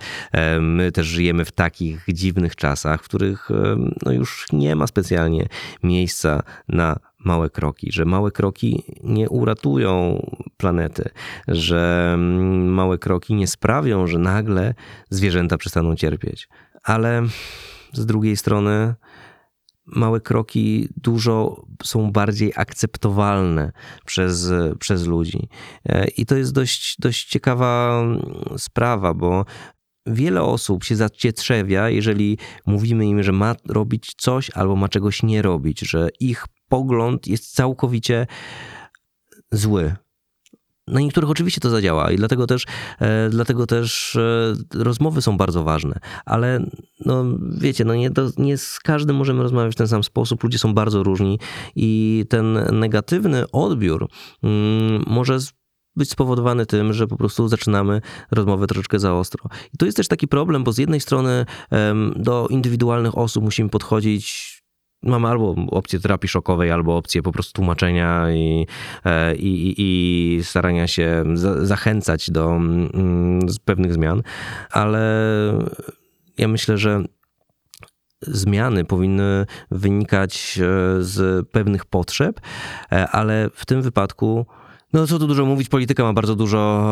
my 0.61 0.93
też 0.93 1.07
żyjemy 1.07 1.45
w 1.45 1.53
takich 1.53 2.05
dziwnych 2.09 2.57
czasach, 2.57 3.03
w 3.03 3.05
których 3.05 3.49
no 4.03 4.13
już 4.13 4.47
nie 4.53 4.77
ma 4.77 4.87
specjalnie 4.87 5.47
miejsca 5.83 6.43
na 6.69 6.97
małe 7.25 7.51
kroki, 7.51 7.93
że 7.93 8.05
małe 8.05 8.31
kroki 8.31 8.85
nie 9.03 9.29
uratują 9.29 10.23
planety, 10.57 11.11
że 11.49 12.17
małe 12.65 12.99
kroki 12.99 13.35
nie 13.35 13.47
sprawią, 13.47 14.07
że 14.07 14.19
nagle 14.19 14.75
zwierzęta 15.11 15.59
przestaną 15.59 15.97
cierpieć. 15.97 16.49
Ale 16.85 17.23
z 17.93 18.07
drugiej 18.07 18.37
strony, 18.37 18.95
małe 19.97 20.21
kroki 20.21 20.89
dużo 20.97 21.65
są 21.83 22.13
bardziej 22.13 22.53
akceptowalne 22.57 23.73
przez, 24.07 24.53
przez 24.79 25.07
ludzi. 25.07 25.49
E, 25.87 26.09
I 26.09 26.27
to 26.27 26.37
jest 26.37 26.53
dość, 26.53 26.97
dość 26.99 27.29
ciekawa 27.29 28.03
sprawa, 28.57 29.15
bo 29.15 29.45
wiele 30.07 30.43
osób 30.43 30.85
się 30.85 30.97
zacietrzewia, 30.97 31.89
jeżeli 31.89 32.39
mówimy 32.67 33.07
im, 33.07 33.23
że 33.23 33.33
ma 33.33 33.55
robić 33.69 34.13
coś 34.17 34.51
albo 34.51 34.77
ma 34.77 34.89
czegoś 34.89 35.23
nie 35.23 35.43
robić, 35.43 35.81
że 35.81 36.09
ich 36.21 36.47
pogląd 36.69 37.27
jest 37.27 37.55
całkowicie 37.55 38.27
zły 39.53 39.95
na 40.91 41.01
niektórych 41.01 41.31
oczywiście 41.31 41.61
to 41.61 41.71
zadziała 41.71 42.11
i 42.11 42.17
dlatego 42.17 42.47
też, 42.47 42.67
e, 43.01 43.29
dlatego 43.31 43.67
też 43.67 44.17
e, 44.17 44.55
rozmowy 44.75 45.23
są 45.23 45.37
bardzo 45.37 45.65
ważne, 45.65 45.99
ale 46.25 46.67
no, 47.07 47.25
wiecie, 47.59 47.85
no 47.85 47.95
nie, 47.95 48.11
nie 48.39 48.59
z 48.59 48.81
każdym 48.81 49.17
możemy 49.17 49.43
rozmawiać 49.43 49.73
w 49.73 49.79
ten 49.79 49.89
sam 49.89 50.05
sposób, 50.05 50.45
ludzie 50.45 50.59
są 50.59 50.75
bardzo 50.75 51.03
różni 51.03 51.39
i 51.77 52.25
ten 52.29 52.59
negatywny 52.73 53.51
odbiór 53.51 54.09
mm, 54.43 55.05
może 55.07 55.39
być 55.97 56.11
spowodowany 56.11 56.67
tym, 56.67 56.93
że 56.93 57.07
po 57.07 57.17
prostu 57.17 57.49
zaczynamy 57.49 58.01
rozmowę 58.31 58.67
troszeczkę 58.67 58.99
za 58.99 59.15
ostro. 59.15 59.45
I 59.75 59.79
to 59.79 59.87
jest 59.87 59.97
też 59.97 60.09
taki 60.09 60.29
problem, 60.29 60.65
bo 60.65 60.73
z 60.73 60.79
jednej 60.79 61.01
strony 61.01 61.47
do 62.17 62.47
indywidualnych 62.51 63.19
osób 63.19 63.45
musimy 63.45 63.69
podchodzić 63.69 64.60
mamy 65.03 65.29
albo 65.29 65.55
opcję 65.71 66.01
terapii 66.01 66.29
szokowej, 66.29 66.71
albo 66.71 66.97
opcję 66.97 67.23
po 67.23 67.33
prostu 67.33 67.53
tłumaczenia 67.53 68.31
i, 68.31 68.67
e, 69.05 69.37
i, 69.37 69.75
i, 69.79 70.45
starania 70.45 70.87
się 70.87 71.25
za, 71.35 71.67
zachęcać 71.67 72.31
do 72.31 72.51
mm, 72.51 73.41
pewnych 73.65 73.93
zmian, 73.93 74.23
ale 74.71 75.01
ja 76.39 76.49
myślę, 76.49 76.79
że 76.79 77.05
zmiany 78.23 78.85
powinny 78.85 79.47
wynikać 79.71 80.59
e, 80.63 81.03
z 81.03 81.49
pewnych 81.49 81.85
potrzeb, 81.85 82.41
e, 82.93 83.09
ale 83.09 83.51
w 83.55 83.67
tym 83.67 83.83
wypadku 83.83 84.47
no 84.93 85.07
co 85.07 85.19
tu 85.19 85.27
dużo 85.27 85.47
mówić, 85.47 85.69
polityka 85.69 86.03
ma 86.03 86.13
bardzo 86.13 86.37
dużo, 86.37 86.85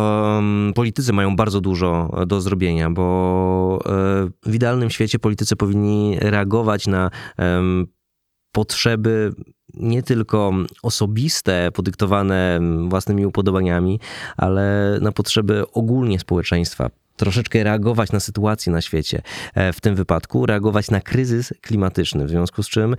politycy 0.74 1.12
mają 1.12 1.36
bardzo 1.36 1.60
dużo 1.60 2.10
do 2.26 2.40
zrobienia, 2.40 2.90
bo 2.90 3.78
w 4.46 4.54
idealnym 4.54 4.90
świecie 4.90 5.18
politycy 5.18 5.56
powinni 5.56 6.16
reagować 6.20 6.86
na 6.86 7.10
potrzeby 8.52 9.32
nie 9.74 10.02
tylko 10.02 10.52
osobiste, 10.82 11.70
podyktowane 11.74 12.60
własnymi 12.88 13.26
upodobaniami, 13.26 14.00
ale 14.36 14.98
na 15.00 15.12
potrzeby 15.12 15.64
ogólnie 15.72 16.18
społeczeństwa. 16.18 16.90
Troszeczkę 17.16 17.64
reagować 17.64 18.12
na 18.12 18.20
sytuację 18.20 18.72
na 18.72 18.80
świecie, 18.80 19.22
e, 19.54 19.72
w 19.72 19.80
tym 19.80 19.94
wypadku 19.94 20.46
reagować 20.46 20.90
na 20.90 21.00
kryzys 21.00 21.52
klimatyczny, 21.60 22.26
w 22.26 22.30
związku 22.30 22.62
z 22.62 22.68
czym 22.68 22.96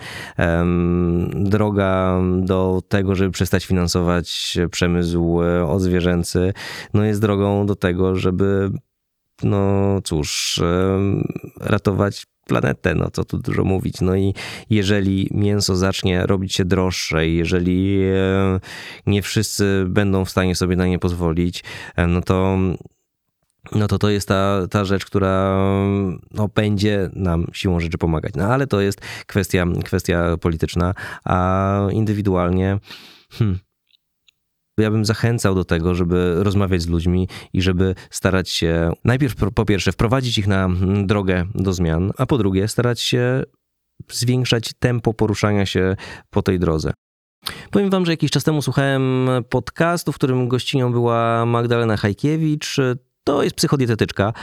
droga 1.31 2.21
do 2.41 2.81
tego, 2.87 3.15
żeby 3.15 3.31
przestać 3.31 3.65
finansować 3.65 4.57
przemysł 4.71 5.43
e, 5.43 5.65
odzwierzęcy, 5.67 6.53
no 6.93 7.03
jest 7.03 7.21
drogą 7.21 7.65
do 7.65 7.75
tego, 7.75 8.15
żeby 8.15 8.71
no 9.43 10.01
cóż, 10.03 10.61
ratować 11.59 12.25
planetę, 12.49 12.95
no 12.95 13.11
co 13.11 13.25
tu 13.25 13.37
dużo 13.37 13.63
mówić. 13.63 14.01
No 14.01 14.15
i 14.15 14.33
jeżeli 14.69 15.27
mięso 15.31 15.75
zacznie 15.75 16.25
robić 16.25 16.55
się 16.55 16.65
droższe, 16.65 17.27
jeżeli 17.27 18.01
e, 18.03 18.59
nie 19.05 19.21
wszyscy 19.21 19.85
będą 19.87 20.25
w 20.25 20.29
stanie 20.29 20.55
sobie 20.55 20.75
na 20.75 20.87
nie 20.87 20.99
pozwolić, 20.99 21.63
e, 21.95 22.07
no 22.07 22.21
to 22.21 22.57
no 23.71 23.87
to 23.87 23.97
to 23.97 24.09
jest 24.09 24.27
ta, 24.27 24.67
ta 24.69 24.85
rzecz, 24.85 25.05
która 25.05 25.57
no, 26.31 26.47
będzie 26.55 27.09
nam 27.13 27.45
siłą 27.53 27.79
rzeczy 27.79 27.97
pomagać. 27.97 28.33
No 28.35 28.45
ale 28.45 28.67
to 28.67 28.81
jest 28.81 29.01
kwestia, 29.27 29.65
kwestia 29.85 30.37
polityczna, 30.37 30.93
a 31.23 31.87
indywidualnie 31.91 32.79
hmm, 33.31 33.59
ja 34.83 34.91
bym 34.91 35.05
zachęcał 35.05 35.55
do 35.55 35.65
tego, 35.65 35.95
żeby 35.95 36.35
rozmawiać 36.43 36.81
z 36.81 36.87
ludźmi 36.87 37.27
i 37.53 37.61
żeby 37.61 37.95
starać 38.09 38.49
się 38.49 38.91
najpierw 39.05 39.35
po 39.55 39.65
pierwsze 39.65 39.91
wprowadzić 39.91 40.37
ich 40.37 40.47
na 40.47 40.69
drogę 41.03 41.45
do 41.55 41.73
zmian, 41.73 42.11
a 42.17 42.25
po 42.25 42.37
drugie 42.37 42.67
starać 42.67 43.01
się 43.01 43.43
zwiększać 44.09 44.73
tempo 44.79 45.13
poruszania 45.13 45.65
się 45.65 45.95
po 46.29 46.41
tej 46.41 46.59
drodze. 46.59 46.93
Powiem 47.71 47.89
wam, 47.89 48.05
że 48.05 48.11
jakiś 48.11 48.31
czas 48.31 48.43
temu 48.43 48.61
słuchałem 48.61 49.29
podcastu, 49.49 50.11
w 50.11 50.15
którym 50.15 50.47
gościnią 50.47 50.91
była 50.91 51.45
Magdalena 51.45 51.97
Hajkiewicz. 51.97 52.77
To 53.29 53.43
jest 53.43 53.55
psychodietetyczka. 53.55 54.33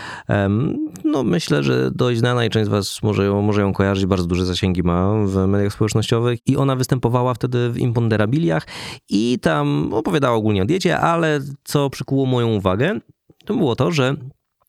No, 1.04 1.22
myślę, 1.22 1.62
że 1.62 1.90
dość 1.90 2.18
znana 2.18 2.44
i 2.44 2.50
część 2.50 2.66
z 2.66 2.68
Was 2.68 3.02
może 3.02 3.24
ją, 3.24 3.42
może 3.42 3.60
ją 3.60 3.72
kojarzyć. 3.72 4.06
Bardzo 4.06 4.26
duże 4.26 4.44
zasięgi 4.44 4.82
ma 4.82 5.12
w 5.24 5.46
mediach 5.46 5.72
społecznościowych. 5.72 6.38
I 6.46 6.56
ona 6.56 6.76
występowała 6.76 7.34
wtedy 7.34 7.70
w 7.70 7.78
Imponderabiliach 7.78 8.66
i 9.08 9.38
tam 9.42 9.94
opowiadała 9.94 10.36
ogólnie 10.36 10.62
o 10.62 10.64
diecie, 10.64 10.98
ale 10.98 11.40
co 11.64 11.90
przykuło 11.90 12.26
moją 12.26 12.48
uwagę, 12.48 13.00
to 13.44 13.54
było 13.54 13.76
to, 13.76 13.90
że 13.90 14.16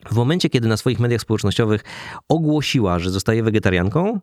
w 0.10 0.16
momencie, 0.16 0.50
kiedy 0.50 0.68
na 0.68 0.78
swoich 0.78 1.00
mediach 1.00 1.22
społecznościowych 1.22 1.84
ogłosiła, 2.30 3.00
że 3.00 3.10
zostaje 3.10 3.44
wegetarianką, 3.44 4.20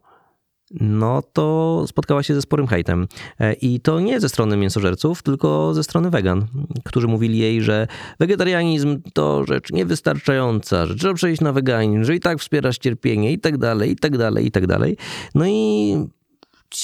no 0.80 1.22
to 1.32 1.84
spotkała 1.86 2.22
się 2.22 2.34
ze 2.34 2.42
sporym 2.42 2.66
hejtem. 2.66 3.08
E, 3.40 3.52
I 3.52 3.80
to 3.80 4.00
nie 4.00 4.20
ze 4.20 4.28
strony 4.28 4.56
mięsożerców, 4.56 5.22
tylko 5.22 5.74
ze 5.74 5.84
strony 5.84 6.10
wegan, 6.10 6.46
którzy 6.84 7.08
mówili 7.08 7.38
jej, 7.38 7.62
że 7.62 7.86
wegetarianizm 8.20 9.02
to 9.12 9.44
rzecz 9.44 9.72
niewystarczająca, 9.72 10.86
że 10.86 10.94
trzeba 10.94 11.14
przejść 11.14 11.40
na 11.40 11.52
weganizm, 11.52 12.04
że 12.04 12.16
i 12.16 12.20
tak 12.20 12.38
wspierasz 12.38 12.78
cierpienie 12.78 13.32
i 13.32 13.38
tak 13.38 13.58
dalej, 13.58 13.90
i 13.90 13.96
tak 13.96 14.18
dalej, 14.18 14.46
i 14.46 14.50
tak 14.50 14.66
dalej. 14.66 14.96
No 15.34 15.46
i 15.46 15.96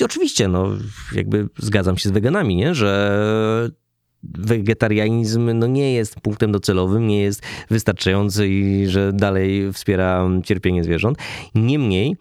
oczywiście, 0.05 0.49
no 0.49 0.69
jakby 1.15 1.49
zgadzam 1.59 1.99
się 1.99 2.09
z 2.09 2.13
weganami, 2.13 2.57
nie? 2.57 2.75
że 2.75 3.71
wegetarianizm 4.23 5.51
no 5.55 5.67
nie 5.67 5.95
jest 5.95 6.21
punktem 6.21 6.53
docelowym, 6.53 7.07
nie 7.07 7.23
jest 7.23 7.43
wystarczający 7.71 8.49
i 8.49 8.87
że 8.87 9.13
dalej 9.13 9.73
wspiera 9.73 10.29
cierpienie 10.45 10.85
zwierząt. 10.85 11.19
Niemniej 11.55 12.17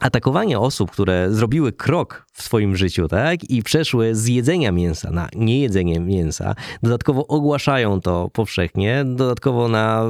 atakowanie 0.00 0.58
osób, 0.58 0.90
które 0.90 1.26
zrobiły 1.30 1.72
krok 1.72 2.26
w 2.32 2.42
swoim 2.42 2.76
życiu, 2.76 3.08
tak, 3.08 3.50
i 3.50 3.62
przeszły 3.62 4.14
z 4.14 4.28
jedzenia 4.28 4.72
mięsa 4.72 5.10
na 5.10 5.28
niejedzenie 5.34 6.00
mięsa, 6.00 6.54
dodatkowo 6.82 7.26
ogłaszają 7.26 8.00
to 8.00 8.30
powszechnie, 8.32 9.04
dodatkowo 9.04 9.68
na 9.68 10.04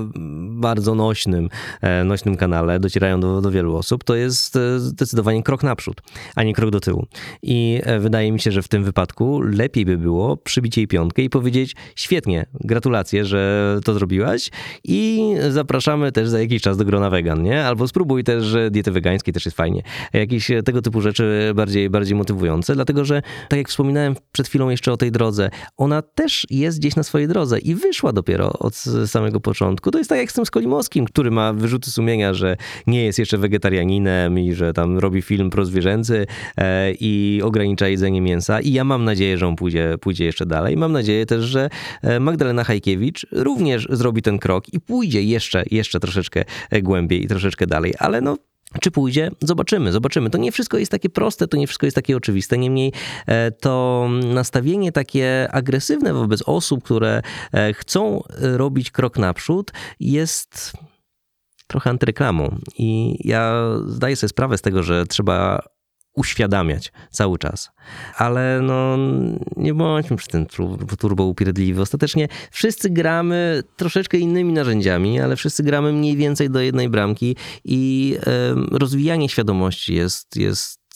bardzo 0.50 0.94
nośnym, 0.94 1.48
e, 1.80 2.04
nośnym 2.04 2.36
kanale 2.36 2.80
docierają 2.80 3.20
do, 3.20 3.40
do 3.40 3.50
wielu 3.50 3.76
osób, 3.76 4.04
to 4.04 4.14
jest 4.14 4.56
e, 4.56 4.78
zdecydowanie 4.78 5.42
krok 5.42 5.62
naprzód, 5.62 6.00
a 6.34 6.42
nie 6.42 6.54
krok 6.54 6.70
do 6.70 6.80
tyłu. 6.80 7.06
I 7.42 7.80
e, 7.84 7.98
wydaje 7.98 8.32
mi 8.32 8.40
się, 8.40 8.52
że 8.52 8.62
w 8.62 8.68
tym 8.68 8.84
wypadku 8.84 9.40
lepiej 9.40 9.84
by 9.84 9.98
było 9.98 10.36
przybić 10.36 10.76
jej 10.76 10.88
piątkę 10.88 11.22
i 11.22 11.30
powiedzieć, 11.30 11.76
świetnie, 11.96 12.46
gratulacje, 12.60 13.24
że 13.24 13.78
to 13.84 13.94
zrobiłaś 13.94 14.50
i 14.84 15.30
zapraszamy 15.50 16.12
też 16.12 16.28
za 16.28 16.40
jakiś 16.40 16.62
czas 16.62 16.76
do 16.76 16.84
grona 16.84 17.10
wegan, 17.10 17.42
nie? 17.42 17.64
Albo 17.64 17.88
spróbuj 17.88 18.24
też 18.24 18.56
diety 18.70 18.90
wegańskiej, 18.90 19.34
też 19.34 19.44
jest 19.44 19.56
fajnie 19.56 19.75
mnie. 19.76 20.20
Jakieś 20.20 20.50
tego 20.64 20.82
typu 20.82 21.00
rzeczy 21.00 21.52
bardziej, 21.54 21.90
bardziej 21.90 22.16
motywujące, 22.16 22.74
dlatego 22.74 23.04
że, 23.04 23.22
tak 23.48 23.58
jak 23.58 23.68
wspominałem 23.68 24.14
przed 24.32 24.48
chwilą 24.48 24.68
jeszcze 24.68 24.92
o 24.92 24.96
tej 24.96 25.12
drodze, 25.12 25.50
ona 25.76 26.02
też 26.02 26.46
jest 26.50 26.78
gdzieś 26.78 26.96
na 26.96 27.02
swojej 27.02 27.28
drodze 27.28 27.58
i 27.58 27.74
wyszła 27.74 28.12
dopiero 28.12 28.52
od 28.52 28.74
samego 29.06 29.40
początku. 29.40 29.90
To 29.90 29.98
jest 29.98 30.10
tak 30.10 30.18
jak 30.18 30.30
z 30.30 30.34
tym 30.34 30.46
Skolimowskim, 30.46 31.04
który 31.04 31.30
ma 31.30 31.52
wyrzuty 31.52 31.90
sumienia, 31.90 32.34
że 32.34 32.56
nie 32.86 33.04
jest 33.04 33.18
jeszcze 33.18 33.38
wegetarianinem 33.38 34.38
i 34.38 34.54
że 34.54 34.72
tam 34.72 34.98
robi 34.98 35.22
film 35.22 35.50
prozwierzęcy 35.50 36.26
e, 36.56 36.92
i 36.92 37.40
ogranicza 37.44 37.88
jedzenie 37.88 38.20
mięsa. 38.20 38.60
I 38.60 38.72
ja 38.72 38.84
mam 38.84 39.04
nadzieję, 39.04 39.38
że 39.38 39.46
on 39.46 39.56
pójdzie, 39.56 39.94
pójdzie 40.00 40.24
jeszcze 40.24 40.46
dalej. 40.46 40.76
Mam 40.76 40.92
nadzieję 40.92 41.26
też, 41.26 41.44
że 41.44 41.70
e, 42.02 42.20
Magdalena 42.20 42.64
Hajkiewicz 42.64 43.26
również 43.32 43.88
zrobi 43.90 44.22
ten 44.22 44.38
krok 44.38 44.72
i 44.72 44.80
pójdzie 44.80 45.22
jeszcze, 45.22 45.64
jeszcze 45.70 46.00
troszeczkę 46.00 46.44
głębiej 46.82 47.24
i 47.24 47.28
troszeczkę 47.28 47.66
dalej. 47.66 47.94
Ale 47.98 48.20
no, 48.20 48.36
czy 48.80 48.90
pójdzie? 48.90 49.30
Zobaczymy, 49.42 49.92
zobaczymy. 49.92 50.30
To 50.30 50.38
nie 50.38 50.52
wszystko 50.52 50.78
jest 50.78 50.92
takie 50.92 51.08
proste, 51.10 51.48
to 51.48 51.56
nie 51.56 51.66
wszystko 51.66 51.86
jest 51.86 51.94
takie 51.94 52.16
oczywiste. 52.16 52.58
Niemniej 52.58 52.92
e, 53.26 53.50
to 53.50 54.06
nastawienie 54.34 54.92
takie 54.92 55.48
agresywne 55.52 56.12
wobec 56.14 56.42
osób, 56.42 56.84
które 56.84 57.22
e, 57.52 57.72
chcą 57.72 58.22
robić 58.38 58.90
krok 58.90 59.18
naprzód, 59.18 59.72
jest 60.00 60.72
trochę 61.66 61.90
antyreklamą. 61.90 62.58
I 62.78 63.18
ja 63.28 63.62
zdaję 63.86 64.16
sobie 64.16 64.28
sprawę 64.28 64.58
z 64.58 64.62
tego, 64.62 64.82
że 64.82 65.06
trzeba 65.06 65.62
uświadamiać 66.16 66.92
cały 67.10 67.38
czas. 67.38 67.70
Ale 68.16 68.60
no, 68.62 68.96
nie 69.56 69.74
bądźmy 69.74 70.16
przy 70.16 70.28
tym 70.28 70.46
turbo 70.98 71.24
upierdliwi. 71.24 71.80
Ostatecznie 71.80 72.28
wszyscy 72.50 72.90
gramy 72.90 73.62
troszeczkę 73.76 74.18
innymi 74.18 74.52
narzędziami, 74.52 75.20
ale 75.20 75.36
wszyscy 75.36 75.62
gramy 75.62 75.92
mniej 75.92 76.16
więcej 76.16 76.50
do 76.50 76.60
jednej 76.60 76.88
bramki 76.88 77.36
i 77.64 78.14
y, 78.72 78.78
rozwijanie 78.78 79.28
świadomości 79.28 79.94
jest, 79.94 80.36
jest 80.36 80.86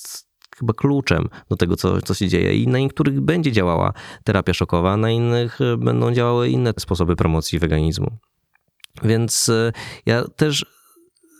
chyba 0.61 0.73
kluczem 0.73 1.29
do 1.49 1.57
tego, 1.57 1.77
co, 1.77 2.03
co 2.03 2.15
się 2.15 2.29
dzieje. 2.29 2.55
I 2.55 2.69
na 2.69 2.79
niektórych 2.79 3.21
będzie 3.21 3.53
działała 3.53 3.93
terapia 4.25 4.55
szokowa, 4.55 4.97
na 4.97 5.11
innych 5.11 5.61
e, 5.61 5.77
będą 5.77 6.13
działały 6.13 6.49
inne 6.49 6.73
sposoby 6.79 7.17
promocji 7.17 7.59
weganizmu. 7.59 8.11
Więc 9.03 9.49
e, 9.49 9.73
ja 10.07 10.25
też 10.37 10.80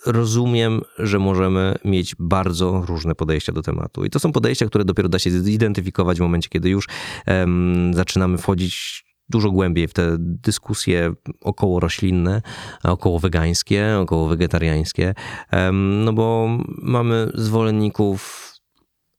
rozumiem, 0.07 0.81
że 0.99 1.19
możemy 1.19 1.75
mieć 1.85 2.15
bardzo 2.19 2.83
różne 2.87 3.15
podejścia 3.15 3.53
do 3.53 3.63
tematu. 3.63 4.05
I 4.05 4.11
to 4.11 4.19
są 4.19 4.33
podejścia, 4.33 4.67
które 4.67 4.85
dopiero 4.85 5.09
da 5.09 5.19
się 5.19 5.31
zidentyfikować 5.31 6.19
w 6.19 6.21
momencie, 6.21 6.49
kiedy 6.49 6.71
już 6.71 6.89
um, 7.27 7.95
zaczynamy 7.95 8.39
wchodzić 8.39 9.05
dużo 9.29 9.51
głębiej 9.51 9.89
w 9.89 9.93
te 9.93 10.17
dyskusje 10.19 11.13
około 11.41 11.81
roślinne, 11.81 12.43
około 12.85 13.19
wegańskie, 13.19 13.97
około 14.01 14.29
wegetariańskie, 14.29 15.15
um, 15.53 16.05
no 16.05 16.13
bo 16.13 16.49
mamy 16.83 17.31
zwolenników 17.35 18.51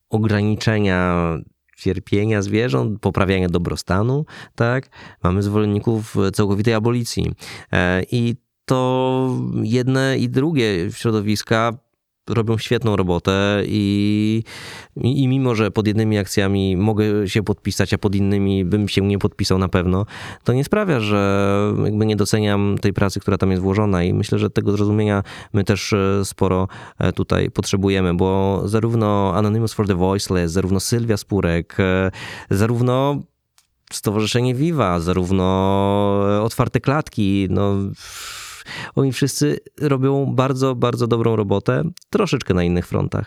ograniczenia 0.09 1.37
cierpienia 1.81 2.41
zwierząt, 2.41 2.99
poprawiania 3.01 3.49
dobrostanu, 3.49 4.25
tak? 4.55 4.89
Mamy 5.23 5.43
zwolenników 5.43 6.15
całkowitej 6.33 6.73
abolicji. 6.73 7.31
E, 7.71 8.03
I 8.11 8.35
to 8.65 9.39
jedne 9.63 10.17
i 10.17 10.29
drugie 10.29 10.91
środowiska 10.91 11.73
robią 12.29 12.57
świetną 12.57 12.95
robotę 12.95 13.63
i, 13.65 14.43
i 14.95 15.27
mimo, 15.27 15.55
że 15.55 15.71
pod 15.71 15.87
jednymi 15.87 16.17
akcjami 16.17 16.77
mogę 16.77 17.27
się 17.27 17.43
podpisać, 17.43 17.93
a 17.93 17.97
pod 17.97 18.15
innymi 18.15 18.65
bym 18.65 18.87
się 18.87 19.01
nie 19.01 19.19
podpisał 19.19 19.57
na 19.57 19.69
pewno, 19.69 20.05
to 20.43 20.53
nie 20.53 20.63
sprawia, 20.63 20.99
że 20.99 21.73
jakby 21.83 22.05
nie 22.05 22.15
doceniam 22.15 22.77
tej 22.81 22.93
pracy, 22.93 23.19
która 23.19 23.37
tam 23.37 23.51
jest 23.51 23.63
włożona 23.63 24.03
i 24.03 24.13
myślę, 24.13 24.39
że 24.39 24.49
tego 24.49 24.71
zrozumienia 24.71 25.23
my 25.53 25.63
też 25.63 25.93
e, 25.93 26.25
sporo 26.25 26.67
e, 26.99 27.13
tutaj 27.13 27.51
potrzebujemy, 27.51 28.13
bo 28.13 28.61
zarówno 28.65 29.33
Anonymous 29.35 29.73
for 29.73 29.87
the 29.87 29.95
Voiceless, 29.95 30.51
zarówno 30.51 30.79
Sylwia 30.79 31.17
Spurek, 31.17 31.75
e, 31.79 32.11
zarówno 32.49 33.21
Stowarzyszenie 33.91 34.55
Viva, 34.55 34.99
zarówno 34.99 35.45
Otwarte 36.43 36.79
Klatki, 36.79 37.47
no 37.49 37.75
oni 38.95 39.11
wszyscy 39.11 39.59
robią 39.81 40.25
bardzo, 40.25 40.75
bardzo 40.75 41.07
dobrą 41.07 41.35
robotę, 41.35 41.83
troszeczkę 42.09 42.53
na 42.53 42.63
innych 42.63 42.87
frontach. 42.87 43.25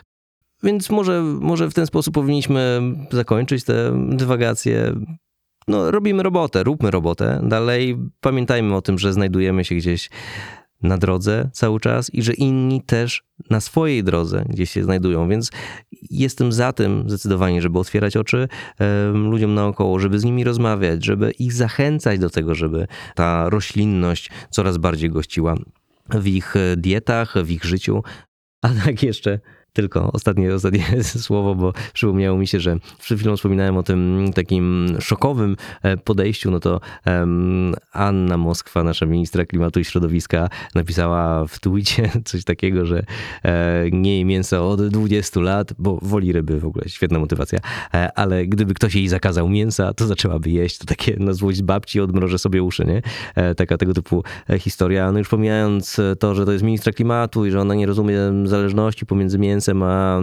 Więc 0.63 0.89
może, 0.89 1.21
może 1.21 1.69
w 1.69 1.73
ten 1.73 1.85
sposób 1.85 2.13
powinniśmy 2.13 2.81
zakończyć 3.11 3.63
te 3.63 4.07
dywagacje. 4.09 4.93
No, 5.67 5.91
robimy 5.91 6.23
robotę, 6.23 6.63
róbmy 6.63 6.91
robotę. 6.91 7.41
Dalej 7.43 7.97
pamiętajmy 8.19 8.75
o 8.75 8.81
tym, 8.81 8.99
że 8.99 9.13
znajdujemy 9.13 9.65
się 9.65 9.75
gdzieś 9.75 10.09
na 10.83 10.97
drodze 10.97 11.49
cały 11.53 11.79
czas 11.79 12.13
i 12.13 12.23
że 12.23 12.33
inni 12.33 12.81
też 12.81 13.23
na 13.49 13.61
swojej 13.61 14.03
drodze 14.03 14.45
gdzieś 14.49 14.71
się 14.71 14.83
znajdują. 14.83 15.29
Więc 15.29 15.51
jestem 16.09 16.51
za 16.51 16.73
tym 16.73 17.03
zdecydowanie, 17.07 17.61
żeby 17.61 17.79
otwierać 17.79 18.17
oczy 18.17 18.47
ludziom 19.13 19.53
naokoło, 19.53 19.99
żeby 19.99 20.19
z 20.19 20.23
nimi 20.23 20.43
rozmawiać, 20.43 21.05
żeby 21.05 21.31
ich 21.31 21.53
zachęcać 21.53 22.19
do 22.19 22.29
tego, 22.29 22.55
żeby 22.55 22.87
ta 23.15 23.49
roślinność 23.49 24.29
coraz 24.49 24.77
bardziej 24.77 25.09
gościła 25.09 25.55
w 26.09 26.27
ich 26.27 26.53
dietach, 26.77 27.33
w 27.43 27.51
ich 27.51 27.63
życiu. 27.63 28.03
A 28.61 28.69
tak 28.69 29.03
jeszcze 29.03 29.39
tylko 29.75 30.11
ostatnie, 30.11 30.53
ostatnie 30.53 31.03
słowo, 31.03 31.55
bo 31.55 31.73
przypomniało 31.93 32.37
mi 32.37 32.47
się, 32.47 32.59
że 32.59 32.77
przed 32.99 33.19
chwilą 33.19 33.37
wspominałem 33.37 33.77
o 33.77 33.83
tym 33.83 34.25
takim 34.35 34.87
szokowym 34.99 35.57
e, 35.83 35.97
podejściu, 35.97 36.51
no 36.51 36.59
to 36.59 36.79
um, 37.05 37.73
Anna 37.91 38.37
Moskwa, 38.37 38.83
nasza 38.83 39.05
ministra 39.05 39.45
klimatu 39.45 39.79
i 39.79 39.85
środowiska, 39.85 40.49
napisała 40.75 41.47
w 41.47 41.59
twicie 41.59 42.11
coś 42.25 42.43
takiego, 42.43 42.85
że 42.85 43.03
e, 43.43 43.85
nie 43.91 44.17
je 44.17 44.25
mięso 44.25 44.69
od 44.69 44.87
20 44.87 45.39
lat, 45.39 45.73
bo 45.77 45.99
woli 46.01 46.31
ryby 46.31 46.59
w 46.59 46.65
ogóle, 46.65 46.89
świetna 46.89 47.19
motywacja, 47.19 47.59
e, 47.93 48.11
ale 48.15 48.47
gdyby 48.47 48.73
ktoś 48.73 48.95
jej 48.95 49.07
zakazał 49.07 49.49
mięsa, 49.49 49.93
to 49.93 50.07
zaczęłaby 50.07 50.49
jeść. 50.49 50.77
To 50.77 50.85
takie 50.85 51.15
na 51.19 51.33
złość 51.33 51.61
babci 51.61 51.99
odmrożę 51.99 52.39
sobie 52.39 52.63
uszy, 52.63 52.85
nie? 52.85 53.01
E, 53.35 53.55
taka 53.55 53.77
tego 53.77 53.93
typu 53.93 54.23
e, 54.49 54.59
historia. 54.59 55.11
No 55.11 55.19
już 55.19 55.29
pomijając 55.29 55.97
to, 56.19 56.35
że 56.35 56.45
to 56.45 56.51
jest 56.51 56.63
ministra 56.63 56.93
klimatu 56.93 57.45
i 57.45 57.51
że 57.51 57.61
ona 57.61 57.75
nie 57.75 57.85
rozumie 57.85 58.17
zależności 58.43 59.05
pomiędzy 59.05 59.39
mięsem 59.39 59.64
mięsem, 59.65 59.83
a 59.83 60.21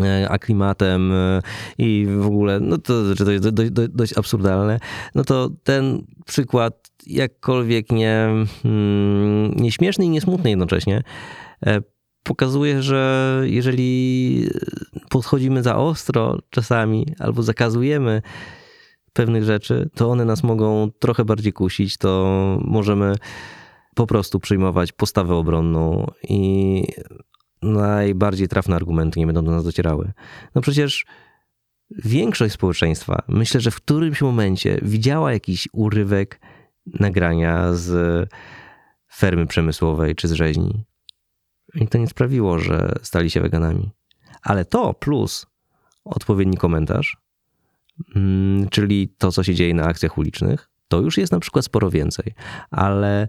e, 0.00 0.28
a 0.30 0.84
e, 0.84 1.42
i 1.78 2.06
w 2.18 2.26
ogóle, 2.26 2.60
no 2.60 2.78
to, 2.78 3.02
to 3.24 3.30
jest 3.30 3.48
dość, 3.48 3.70
dość, 3.70 3.90
dość 3.90 4.18
absurdalne, 4.18 4.80
no 5.14 5.24
to 5.24 5.50
ten 5.64 6.02
przykład 6.26 6.90
jakkolwiek 7.06 7.92
nie, 7.92 8.28
mm, 8.64 9.54
nie 9.54 9.72
śmieszny 9.72 10.04
i 10.04 10.08
nie 10.08 10.20
smutny 10.20 10.50
jednocześnie, 10.50 11.02
e, 11.66 11.80
pokazuje, 12.22 12.82
że 12.82 13.42
jeżeli 13.44 14.48
podchodzimy 15.08 15.62
za 15.62 15.76
ostro 15.76 16.38
czasami 16.50 17.06
albo 17.18 17.42
zakazujemy 17.42 18.22
pewnych 19.12 19.44
rzeczy, 19.44 19.90
to 19.94 20.10
one 20.10 20.24
nas 20.24 20.42
mogą 20.42 20.90
trochę 20.98 21.24
bardziej 21.24 21.52
kusić, 21.52 21.96
to 21.96 22.58
możemy 22.60 23.14
po 23.94 24.06
prostu 24.06 24.40
przyjmować 24.40 24.92
postawę 24.92 25.34
obronną 25.34 26.06
i 26.28 26.82
najbardziej 27.62 28.48
trafne 28.48 28.76
argumenty 28.76 29.20
nie 29.20 29.26
będą 29.26 29.44
do 29.44 29.50
nas 29.50 29.64
docierały. 29.64 30.12
No 30.54 30.60
przecież 30.60 31.06
większość 31.90 32.54
społeczeństwa, 32.54 33.22
myślę, 33.28 33.60
że 33.60 33.70
w 33.70 33.76
którymś 33.76 34.22
momencie 34.22 34.78
widziała 34.82 35.32
jakiś 35.32 35.68
urywek 35.72 36.40
nagrania 36.86 37.72
z 37.72 38.28
fermy 39.14 39.46
przemysłowej 39.46 40.14
czy 40.14 40.28
z 40.28 40.32
rzeźni. 40.32 40.84
I 41.74 41.88
to 41.88 41.98
nie 41.98 42.06
sprawiło, 42.06 42.58
że 42.58 42.92
stali 43.02 43.30
się 43.30 43.40
weganami. 43.40 43.90
Ale 44.42 44.64
to 44.64 44.94
plus 44.94 45.46
odpowiedni 46.04 46.56
komentarz, 46.56 47.16
mm, 48.16 48.68
czyli 48.68 49.08
to, 49.18 49.32
co 49.32 49.42
się 49.42 49.54
dzieje 49.54 49.74
na 49.74 49.84
akcjach 49.84 50.18
ulicznych, 50.18 50.70
to 50.88 51.00
już 51.00 51.18
jest 51.18 51.32
na 51.32 51.40
przykład 51.40 51.64
sporo 51.64 51.90
więcej. 51.90 52.34
Ale 52.70 53.28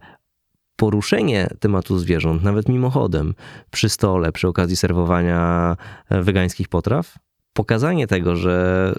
poruszenie 0.78 1.48
tematu 1.60 2.00
zwierząt, 2.00 2.44
nawet 2.44 2.70
mimochodem, 2.70 3.34
przy 3.72 3.90
stole, 3.90 4.32
przy 4.32 4.48
okazji 4.48 4.78
serwowania 4.78 5.76
e, 6.10 6.22
wegańskich 6.22 6.68
potraw, 6.68 7.16
pokazanie 7.54 8.08
tego, 8.08 8.36
że 8.36 8.94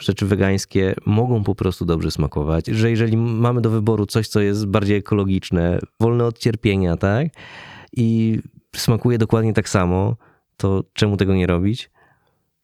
rzeczy 0.00 0.26
wegańskie 0.26 0.94
mogą 1.06 1.44
po 1.44 1.54
prostu 1.54 1.84
dobrze 1.84 2.10
smakować, 2.10 2.66
że 2.66 2.90
jeżeli 2.90 3.16
mamy 3.16 3.60
do 3.60 3.70
wyboru 3.70 4.06
coś, 4.06 4.28
co 4.28 4.40
jest 4.40 4.66
bardziej 4.66 4.96
ekologiczne, 4.96 5.78
wolne 6.00 6.24
od 6.24 6.38
cierpienia, 6.38 6.96
tak? 6.96 7.28
I 7.92 8.38
smakuje 8.76 9.18
dokładnie 9.18 9.52
tak 9.52 9.68
samo, 9.68 10.16
to 10.56 10.84
czemu 10.92 11.16
tego 11.16 11.34
nie 11.34 11.46
robić? 11.46 11.90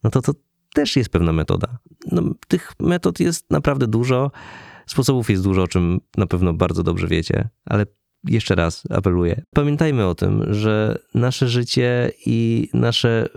No 0.04 0.10
to 0.10 0.22
to 0.22 0.32
też 0.74 0.96
jest 0.96 1.10
pewna 1.10 1.32
metoda. 1.32 1.78
No, 2.12 2.22
tych 2.48 2.72
metod 2.80 3.20
jest 3.20 3.50
naprawdę 3.50 3.86
dużo, 3.86 4.30
sposobów 4.86 5.30
jest 5.30 5.42
dużo, 5.42 5.62
o 5.62 5.68
czym 5.68 6.00
na 6.16 6.26
pewno 6.26 6.54
bardzo 6.54 6.82
dobrze 6.82 7.06
wiecie, 7.06 7.48
ale 7.64 7.86
jeszcze 8.28 8.54
raz 8.54 8.82
apeluję. 8.90 9.42
Pamiętajmy 9.54 10.06
o 10.06 10.14
tym, 10.14 10.54
że 10.54 10.98
nasze 11.14 11.48
życie 11.48 12.12
i 12.26 12.68
nasze 12.74 13.28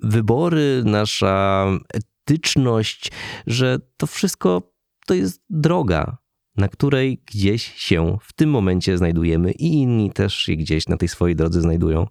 wybory, 0.00 0.82
nasza 0.84 1.66
etyczność, 1.94 3.12
że 3.46 3.78
to 3.96 4.06
wszystko 4.06 4.62
to 5.06 5.14
jest 5.14 5.42
droga, 5.50 6.16
na 6.56 6.68
której 6.68 7.22
gdzieś 7.26 7.74
się 7.74 8.18
w 8.22 8.32
tym 8.32 8.50
momencie 8.50 8.98
znajdujemy 8.98 9.52
i 9.52 9.66
inni 9.66 10.12
też 10.12 10.34
się 10.34 10.56
gdzieś 10.56 10.88
na 10.88 10.96
tej 10.96 11.08
swojej 11.08 11.36
drodze 11.36 11.60
znajdują. 11.60 12.06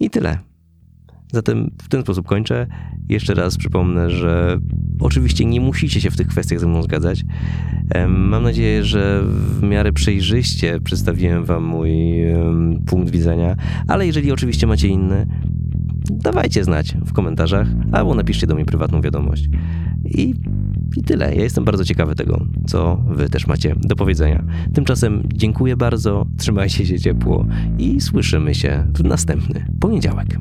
I 0.00 0.10
tyle. 0.10 0.53
Zatem 1.34 1.70
w 1.82 1.88
ten 1.88 2.02
sposób 2.02 2.26
kończę. 2.26 2.66
Jeszcze 3.08 3.34
raz 3.34 3.56
przypomnę, 3.56 4.10
że 4.10 4.60
oczywiście 5.00 5.44
nie 5.44 5.60
musicie 5.60 6.00
się 6.00 6.10
w 6.10 6.16
tych 6.16 6.26
kwestiach 6.26 6.60
ze 6.60 6.66
mną 6.66 6.82
zgadzać. 6.82 7.24
Mam 8.08 8.42
nadzieję, 8.42 8.84
że 8.84 9.22
w 9.26 9.62
miarę 9.62 9.92
przejrzyście 9.92 10.80
przedstawiłem 10.80 11.44
Wam 11.44 11.64
mój 11.64 11.92
punkt 12.86 13.10
widzenia, 13.10 13.56
ale 13.88 14.06
jeżeli 14.06 14.32
oczywiście 14.32 14.66
macie 14.66 14.88
inny, 14.88 15.26
dawajcie 16.10 16.64
znać 16.64 16.96
w 17.06 17.12
komentarzach 17.12 17.68
albo 17.92 18.14
napiszcie 18.14 18.46
do 18.46 18.54
mnie 18.54 18.64
prywatną 18.64 19.00
wiadomość. 19.00 19.48
I, 20.04 20.34
I 20.96 21.02
tyle. 21.02 21.34
Ja 21.34 21.42
jestem 21.42 21.64
bardzo 21.64 21.84
ciekawy 21.84 22.14
tego, 22.14 22.46
co 22.66 23.04
Wy 23.08 23.28
też 23.28 23.46
macie 23.46 23.74
do 23.76 23.96
powiedzenia. 23.96 24.44
Tymczasem 24.74 25.22
dziękuję 25.34 25.76
bardzo, 25.76 26.26
trzymajcie 26.38 26.86
się 26.86 26.98
ciepło 26.98 27.46
i 27.78 28.00
słyszymy 28.00 28.54
się 28.54 28.86
w 28.94 29.04
następny 29.04 29.66
poniedziałek. 29.80 30.38